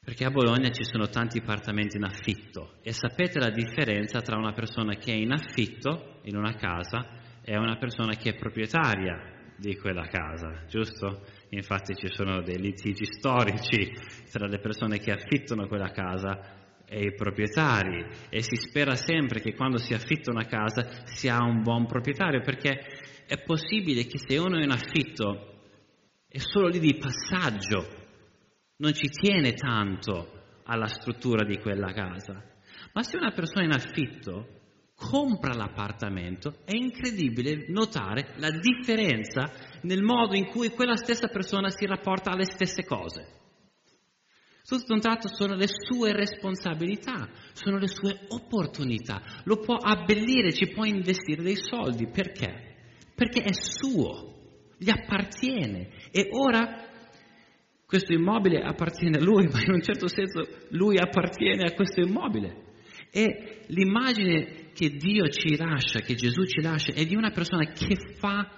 Perché 0.01 0.25
a 0.25 0.31
Bologna 0.31 0.71
ci 0.71 0.85
sono 0.85 1.09
tanti 1.09 1.39
appartamenti 1.39 1.97
in 1.97 2.05
affitto 2.05 2.75
e 2.83 2.93
sapete 2.93 3.39
la 3.39 3.51
differenza 3.51 4.21
tra 4.21 4.37
una 4.37 4.53
persona 4.53 4.97
che 4.97 5.13
è 5.13 5.17
in 5.17 5.31
affitto 5.31 6.19
in 6.25 6.37
una 6.37 6.55
casa 6.55 7.20
e 7.51 7.59
una 7.59 7.79
persona 7.79 8.15
che 8.15 8.31
è 8.31 8.37
proprietaria 8.37 9.55
di 9.57 9.77
quella 9.77 10.07
casa, 10.07 10.67
giusto? 10.69 11.27
Infatti 11.49 11.97
ci 11.97 12.07
sono 12.07 12.43
dei 12.43 12.61
litigi 12.61 13.05
storici 13.05 13.91
tra 14.31 14.47
le 14.47 14.61
persone 14.61 15.01
che 15.01 15.11
affittano 15.11 15.67
quella 15.67 15.91
casa 15.91 16.79
e 16.87 17.07
i 17.07 17.13
proprietari 17.13 18.07
e 18.29 18.41
si 18.41 18.55
spera 18.55 18.95
sempre 18.95 19.41
che 19.41 19.57
quando 19.57 19.79
si 19.79 19.95
affitta 19.95 20.31
una 20.31 20.47
casa 20.47 21.05
sia 21.07 21.43
un 21.43 21.63
buon 21.63 21.87
proprietario 21.87 22.41
perché 22.41 22.85
è 23.27 23.43
possibile 23.43 24.07
che 24.07 24.19
se 24.19 24.39
uno 24.39 24.57
è 24.57 24.63
in 24.63 24.71
affitto 24.71 25.65
è 26.29 26.39
solo 26.39 26.69
lì 26.69 26.79
di 26.79 26.99
passaggio, 26.99 27.85
non 28.77 28.93
ci 28.93 29.09
tiene 29.09 29.55
tanto 29.55 30.61
alla 30.67 30.87
struttura 30.87 31.45
di 31.45 31.59
quella 31.59 31.93
casa, 31.93 32.41
ma 32.93 33.03
se 33.03 33.17
una 33.17 33.33
persona 33.33 33.63
è 33.63 33.65
in 33.65 33.73
affitto 33.73 34.60
compra 35.01 35.55
l'appartamento, 35.55 36.59
è 36.65 36.75
incredibile 36.75 37.65
notare 37.69 38.35
la 38.37 38.51
differenza 38.51 39.51
nel 39.83 40.03
modo 40.03 40.37
in 40.37 40.47
cui 40.47 40.69
quella 40.69 40.97
stessa 40.97 41.29
persona 41.29 41.71
si 41.71 41.87
rapporta 41.87 42.31
alle 42.31 42.45
stesse 42.45 42.85
cose. 42.85 43.39
Tutto 44.63 44.93
un 44.93 45.01
tratto 45.01 45.27
sono 45.27 45.57
le 45.57 45.67
sue 45.67 46.13
responsabilità, 46.13 47.29
sono 47.55 47.79
le 47.79 47.89
sue 47.89 48.21
opportunità, 48.29 49.21
lo 49.45 49.57
può 49.57 49.75
abbellire, 49.75 50.53
ci 50.53 50.69
può 50.69 50.85
investire 50.85 51.43
dei 51.43 51.57
soldi, 51.57 52.07
perché? 52.07 52.77
Perché 53.15 53.41
è 53.43 53.53
suo, 53.53 54.77
gli 54.79 54.91
appartiene 54.91 55.89
e 56.13 56.29
ora 56.31 56.87
questo 57.85 58.13
immobile 58.13 58.63
appartiene 58.63 59.17
a 59.17 59.25
lui, 59.25 59.49
ma 59.51 59.61
in 59.61 59.73
un 59.73 59.83
certo 59.83 60.07
senso 60.07 60.47
lui 60.69 60.99
appartiene 60.99 61.65
a 61.65 61.75
questo 61.75 62.01
immobile. 62.01 62.69
E 63.11 63.65
l'immagine 63.67 64.60
che 64.73 64.91
Dio 64.91 65.29
ci 65.29 65.57
lascia, 65.57 66.01
che 66.01 66.15
Gesù 66.15 66.45
ci 66.45 66.61
lascia, 66.61 66.93
è 66.93 67.05
di 67.05 67.15
una 67.15 67.31
persona 67.31 67.71
che 67.73 67.97
fa 68.19 68.49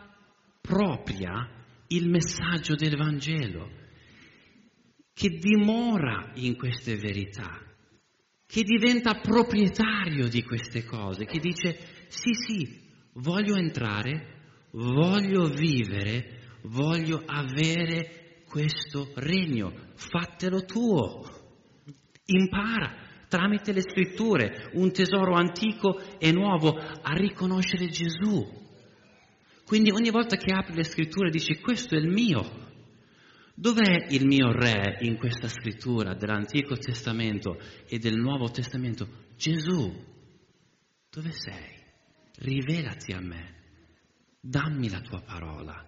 propria 0.61 1.49
il 1.89 2.09
messaggio 2.09 2.75
del 2.75 2.97
Vangelo, 2.97 3.71
che 5.13 5.29
dimora 5.29 6.33
in 6.37 6.57
queste 6.57 6.97
verità, 6.97 7.61
che 8.47 8.63
diventa 8.63 9.21
proprietario 9.21 10.29
di 10.29 10.43
queste 10.43 10.85
cose, 10.85 11.25
che 11.25 11.39
dice 11.39 11.79
sì 12.09 12.33
sì, 12.33 12.81
voglio 13.15 13.57
entrare, 13.57 14.69
voglio 14.73 15.49
vivere, 15.49 16.59
voglio 16.63 17.23
avere 17.27 18.43
questo 18.49 19.13
regno, 19.15 19.93
fatelo 19.95 20.65
tuo, 20.65 21.23
impara 22.27 23.02
tramite 23.33 23.73
le 23.73 23.81
scritture, 23.81 24.69
un 24.75 24.93
tesoro 24.93 25.33
antico 25.33 25.99
e 26.19 26.33
nuovo, 26.33 26.77
a 26.77 27.15
riconoscere 27.15 27.87
Gesù. 27.87 28.47
Quindi 29.65 29.91
ogni 29.91 30.11
volta 30.11 30.37
che 30.37 30.53
apri 30.53 30.75
le 30.75 30.85
scritture 30.85 31.31
dici 31.31 31.59
questo 31.59 31.95
è 31.95 31.99
il 31.99 32.09
mio. 32.09 32.61
Dov'è 33.55 34.09
il 34.11 34.27
mio 34.27 34.53
re 34.53 34.99
in 35.01 35.17
questa 35.17 35.49
scrittura 35.49 36.13
dell'Antico 36.13 36.77
Testamento 36.77 37.59
e 37.89 37.99
del 37.99 38.17
Nuovo 38.17 38.51
Testamento? 38.51 39.09
Gesù. 39.39 39.91
Dove 41.11 41.31
sei? 41.33 41.81
Rivelati 42.37 43.13
a 43.13 43.21
me. 43.21 43.55
Dammi 44.41 44.91
la 44.91 45.01
tua 45.01 45.23
parola. 45.23 45.83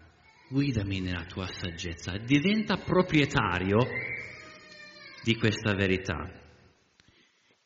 Guidami 0.49 1.01
nella 1.01 1.27
tua 1.27 1.47
saggezza. 1.47 2.17
Diventa 2.17 2.79
proprietario 2.79 3.81
di 5.23 5.37
questa 5.37 5.75
verità. 5.75 6.43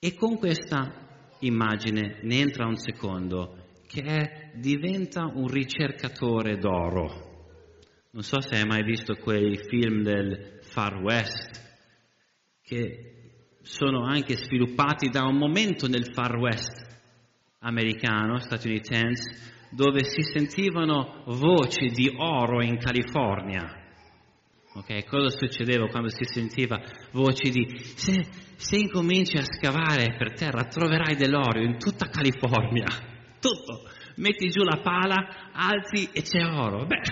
E 0.01 0.15
con 0.15 0.39
questa 0.39 1.37
immagine 1.41 2.21
ne 2.23 2.39
entra 2.39 2.67
un 2.67 2.77
secondo, 2.77 3.81
che 3.89 4.03
è, 4.03 4.51
diventa 4.55 5.25
un 5.25 5.49
ricercatore 5.49 6.57
d'oro. 6.57 7.27
Non 8.13 8.23
so 8.23 8.41
se 8.41 8.55
hai 8.55 8.65
mai 8.65 8.85
visto 8.85 9.17
quei 9.17 9.57
film 9.57 10.03
del 10.03 10.61
Far 10.63 11.03
West, 11.03 11.67
che 12.63 13.51
sono 13.63 14.05
anche 14.05 14.37
sviluppati 14.37 15.09
da 15.09 15.25
un 15.25 15.37
momento 15.37 15.89
nel 15.89 16.13
Far 16.13 16.37
West 16.37 16.87
americano, 17.59 18.39
statunitense, 18.39 19.67
dove 19.73 20.05
si 20.05 20.23
sentivano 20.23 21.25
voci 21.27 21.87
di 21.87 22.09
oro 22.17 22.63
in 22.63 22.79
California. 22.79 23.88
Ok, 24.79 25.07
cosa 25.07 25.29
succedeva 25.29 25.89
quando 25.89 26.09
si 26.09 26.23
sentiva 26.23 26.81
voci 27.11 27.51
di 27.51 27.67
se, 27.97 28.25
se 28.55 28.77
incominci 28.77 29.37
a 29.37 29.43
scavare 29.43 30.15
per 30.17 30.35
terra 30.35 30.67
troverai 30.67 31.17
dell'oro 31.17 31.61
in 31.61 31.79
tutta 31.79 32.07
California, 32.07 32.87
tutto, 33.41 33.83
metti 34.19 34.49
giù 34.49 34.63
la 34.63 34.79
pala, 34.81 35.51
alzi 35.53 36.09
e 36.13 36.23
c'è 36.23 36.45
oro. 36.45 36.87
Beh, 36.87 37.03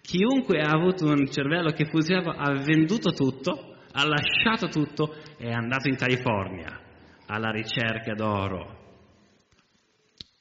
chiunque 0.00 0.60
ha 0.60 0.70
avuto 0.70 1.06
un 1.06 1.28
cervello 1.28 1.72
che 1.72 1.86
funzionava 1.86 2.36
ha 2.36 2.52
venduto 2.52 3.10
tutto, 3.10 3.78
ha 3.90 4.06
lasciato 4.06 4.68
tutto 4.68 5.12
e 5.38 5.48
è 5.48 5.52
andato 5.52 5.88
in 5.88 5.96
California 5.96 6.80
alla 7.26 7.50
ricerca 7.50 8.14
d'oro. 8.14 8.84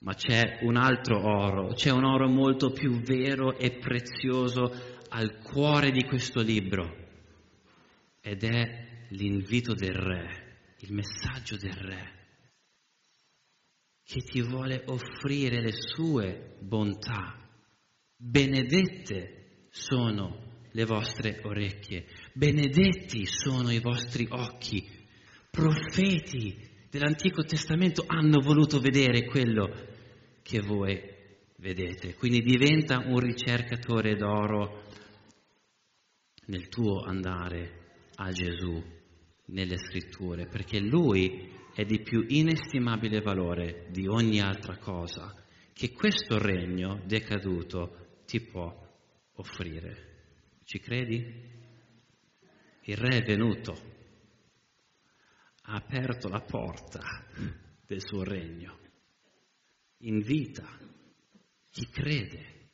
Ma 0.02 0.14
c'è 0.14 0.60
un 0.62 0.76
altro 0.76 1.18
oro, 1.20 1.74
c'è 1.74 1.90
un 1.90 2.04
oro 2.04 2.28
molto 2.28 2.70
più 2.70 3.02
vero 3.02 3.58
e 3.58 3.80
prezioso 3.80 4.94
al 5.16 5.40
cuore 5.40 5.92
di 5.92 6.04
questo 6.04 6.42
libro 6.42 6.94
ed 8.20 8.44
è 8.44 9.06
l'invito 9.10 9.74
del 9.74 9.94
re, 9.94 10.74
il 10.80 10.92
messaggio 10.92 11.56
del 11.56 11.74
re 11.74 12.14
che 14.04 14.20
ti 14.20 14.42
vuole 14.42 14.84
offrire 14.88 15.62
le 15.62 15.72
sue 15.72 16.58
bontà. 16.60 17.34
Benedette 18.18 19.68
sono 19.70 20.64
le 20.72 20.84
vostre 20.84 21.40
orecchie, 21.44 22.06
benedetti 22.34 23.26
sono 23.26 23.72
i 23.72 23.80
vostri 23.80 24.28
occhi. 24.30 24.86
Profeti 25.50 26.58
dell'Antico 26.90 27.44
Testamento 27.44 28.04
hanno 28.06 28.42
voluto 28.42 28.80
vedere 28.80 29.24
quello 29.26 29.74
che 30.44 30.60
voi 30.60 31.02
vedete. 31.60 32.16
Quindi 32.16 32.42
diventa 32.42 32.98
un 33.00 33.20
ricercatore 33.20 34.16
d'oro 34.16 34.85
nel 36.46 36.68
tuo 36.70 37.02
andare 37.02 38.10
a 38.16 38.32
Gesù, 38.32 38.84
nelle 39.48 39.78
scritture, 39.78 40.48
perché 40.48 40.80
Lui 40.80 41.52
è 41.74 41.84
di 41.84 42.02
più 42.02 42.26
inestimabile 42.28 43.22
valore 43.22 43.88
di 43.92 44.08
ogni 44.08 44.40
altra 44.40 44.78
cosa 44.78 45.34
che 45.74 45.92
questo 45.92 46.38
regno 46.38 47.02
decaduto 47.06 48.22
ti 48.26 48.40
può 48.42 48.74
offrire. 49.34 50.14
Ci 50.64 50.80
credi? 50.80 51.54
Il 52.84 52.98
re 52.98 53.18
è 53.18 53.24
venuto, 53.24 53.74
ha 55.64 55.74
aperto 55.74 56.30
la 56.30 56.42
porta 56.42 57.02
del 57.86 58.02
suo 58.02 58.24
regno 58.24 58.84
invita 60.06 60.66
chi 61.70 61.88
crede, 61.90 62.70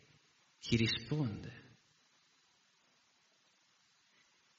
chi 0.59 0.76
risponde. 0.76 1.61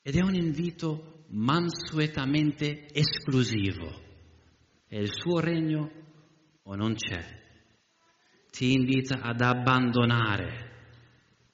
Ed 0.05 0.17
è 0.17 0.21
un 0.21 0.35
invito 0.35 1.27
mansuetamente 1.29 2.89
esclusivo. 2.93 3.89
È 4.89 4.97
il 4.97 5.13
suo 5.13 5.39
regno 5.39 5.91
o 6.65 6.75
non 6.75 6.95
c'è. 6.95 7.25
Ti 8.51 8.73
invita 8.73 9.21
ad 9.21 9.41
abbandonare 9.41 10.71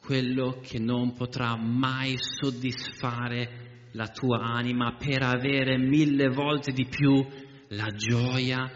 quello 0.01 0.61
che 0.63 0.79
non 0.79 1.13
potrà 1.13 1.57
mai 1.57 2.15
soddisfare 2.17 3.91
la 3.93 4.09
tua 4.09 4.39
anima 4.39 4.97
per 4.97 5.23
avere 5.23 5.77
mille 5.77 6.29
volte 6.29 6.73
di 6.73 6.87
più 6.87 7.23
la 7.69 7.89
gioia 7.95 8.71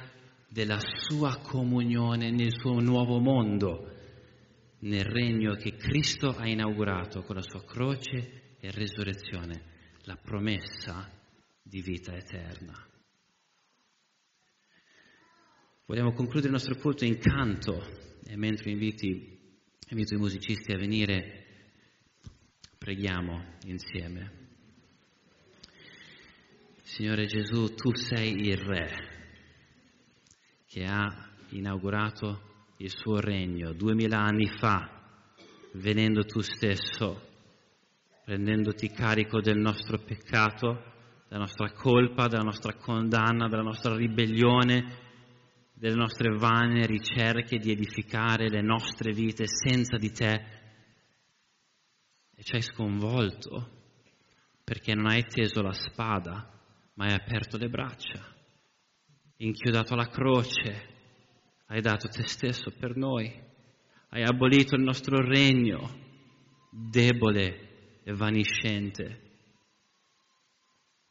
della 0.49 0.79
sua 0.79 1.39
comunione 1.39 2.31
nel 2.31 2.53
suo 2.53 2.79
nuovo 2.79 3.19
mondo, 3.19 3.91
nel 4.81 5.05
regno 5.05 5.55
che 5.55 5.77
Cristo 5.77 6.37
ha 6.37 6.47
inaugurato 6.47 7.23
con 7.23 7.37
la 7.37 7.43
sua 7.43 7.65
croce 7.65 8.42
e 8.65 8.71
resurrezione, 8.71 9.61
la 10.03 10.15
promessa 10.15 11.11
di 11.61 11.83
vita 11.83 12.15
eterna. 12.15 12.73
Vogliamo 15.85 16.13
concludere 16.13 16.47
il 16.47 16.53
nostro 16.53 16.77
culto 16.77 17.05
in 17.05 17.19
canto 17.19 17.85
e 18.25 18.37
mentre 18.37 18.71
inviti, 18.71 19.37
invito 19.89 20.15
i 20.15 20.19
musicisti 20.19 20.73
a 20.73 20.79
venire, 20.79 21.45
preghiamo 22.79 23.57
insieme. 23.65 24.31
Signore 26.83 27.27
Gesù, 27.27 27.75
tu 27.75 27.93
sei 27.97 28.47
il 28.47 28.59
Re 28.59 29.11
che 30.67 30.85
ha 30.85 31.33
inaugurato 31.49 32.75
il 32.77 32.91
suo 32.91 33.19
regno 33.19 33.73
duemila 33.73 34.19
anni 34.19 34.47
fa, 34.47 35.03
venendo 35.73 36.25
tu 36.25 36.41
stesso, 36.43 37.32
prendendoti 38.25 38.89
carico 38.89 39.41
del 39.41 39.59
nostro 39.59 39.99
peccato, 39.99 40.91
della 41.29 41.41
nostra 41.41 41.73
colpa, 41.73 42.29
della 42.29 42.43
nostra 42.43 42.75
condanna, 42.75 43.49
della 43.49 43.63
nostra 43.63 43.97
ribellione, 43.97 45.01
delle 45.75 45.95
nostre 45.95 46.37
vane 46.37 46.87
ricerche 46.87 47.59
di 47.59 47.71
edificare 47.71 48.49
le 48.49 48.63
nostre 48.63 49.13
vite 49.13 49.47
senza 49.47 49.97
di 49.97 50.11
te. 50.11 50.45
E 52.35 52.43
ci 52.43 52.55
hai 52.55 52.63
sconvolto 52.63 53.81
perché 54.63 54.95
non 54.95 55.07
hai 55.07 55.25
teso 55.25 55.61
la 55.63 55.73
spada, 55.73 56.49
ma 56.95 57.07
hai 57.07 57.15
aperto 57.15 57.57
le 57.57 57.69
braccia 57.69 58.33
inchiodato 59.43 59.95
alla 59.95 60.09
croce, 60.09 60.89
hai 61.67 61.81
dato 61.81 62.09
te 62.09 62.27
stesso 62.27 62.71
per 62.71 62.97
noi, 62.97 63.33
hai 64.11 64.23
abolito 64.23 64.77
il 64.77 64.83
nostro 64.83 65.21
regno 65.21 65.99
debole 66.71 67.72
e 68.03 68.13
vaniscente. 68.13 69.31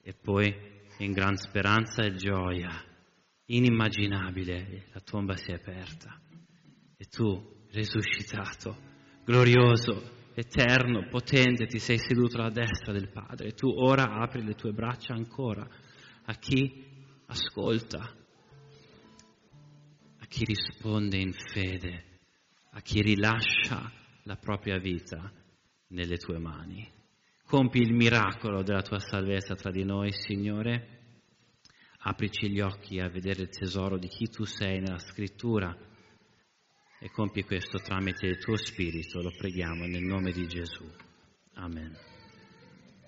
E 0.02 0.14
poi, 0.14 0.54
in 0.98 1.12
gran 1.12 1.36
speranza 1.36 2.04
e 2.04 2.16
gioia, 2.16 2.70
inimmaginabile, 3.46 4.88
la 4.94 5.00
tomba 5.02 5.36
si 5.36 5.52
è 5.52 5.56
aperta. 5.56 6.20
E 6.98 7.06
tu, 7.06 7.66
risuscitato, 7.72 8.78
glorioso, 9.24 10.30
eterno, 10.34 11.08
potente, 11.08 11.68
ti 11.68 11.80
sei 11.80 11.98
seduto 11.98 12.38
alla 12.38 12.50
destra 12.50 12.92
del 12.92 13.10
Padre. 13.10 13.50
E 13.50 13.54
tu 13.54 13.68
ora 13.68 14.20
apri 14.22 14.44
le 14.44 14.56
tue 14.56 14.72
braccia 14.72 15.14
ancora 15.14 15.68
a 16.26 16.34
chi 16.36 16.86
ascolta 17.28 18.20
chi 20.32 20.46
risponde 20.46 21.18
in 21.18 21.34
fede, 21.34 22.06
a 22.70 22.80
chi 22.80 23.02
rilascia 23.02 23.92
la 24.24 24.38
propria 24.38 24.78
vita 24.78 25.30
nelle 25.92 26.18
tue 26.18 26.38
mani. 26.38 26.90
Compi 27.46 27.80
il 27.80 27.94
miracolo 27.94 28.64
della 28.64 28.82
tua 28.82 29.00
salvezza 29.00 29.56
tra 29.56 29.72
di 29.72 29.84
noi, 29.84 30.12
Signore. 30.12 31.00
Aprici 32.04 32.50
gli 32.50 32.60
occhi 32.60 33.00
a 33.00 33.10
vedere 33.10 33.44
il 33.44 33.50
tesoro 33.50 33.98
di 33.98 34.08
chi 34.08 34.28
tu 34.28 34.44
sei 34.44 34.80
nella 34.80 34.98
scrittura 34.98 35.76
e 37.00 37.10
compi 37.10 37.44
questo 37.44 37.80
tramite 37.80 38.28
il 38.28 38.38
tuo 38.38 38.56
Spirito, 38.56 39.22
lo 39.22 39.32
preghiamo 39.36 39.86
nel 39.86 40.04
nome 40.04 40.32
di 40.32 40.48
Gesù. 40.48 40.88
Amen. 41.56 42.11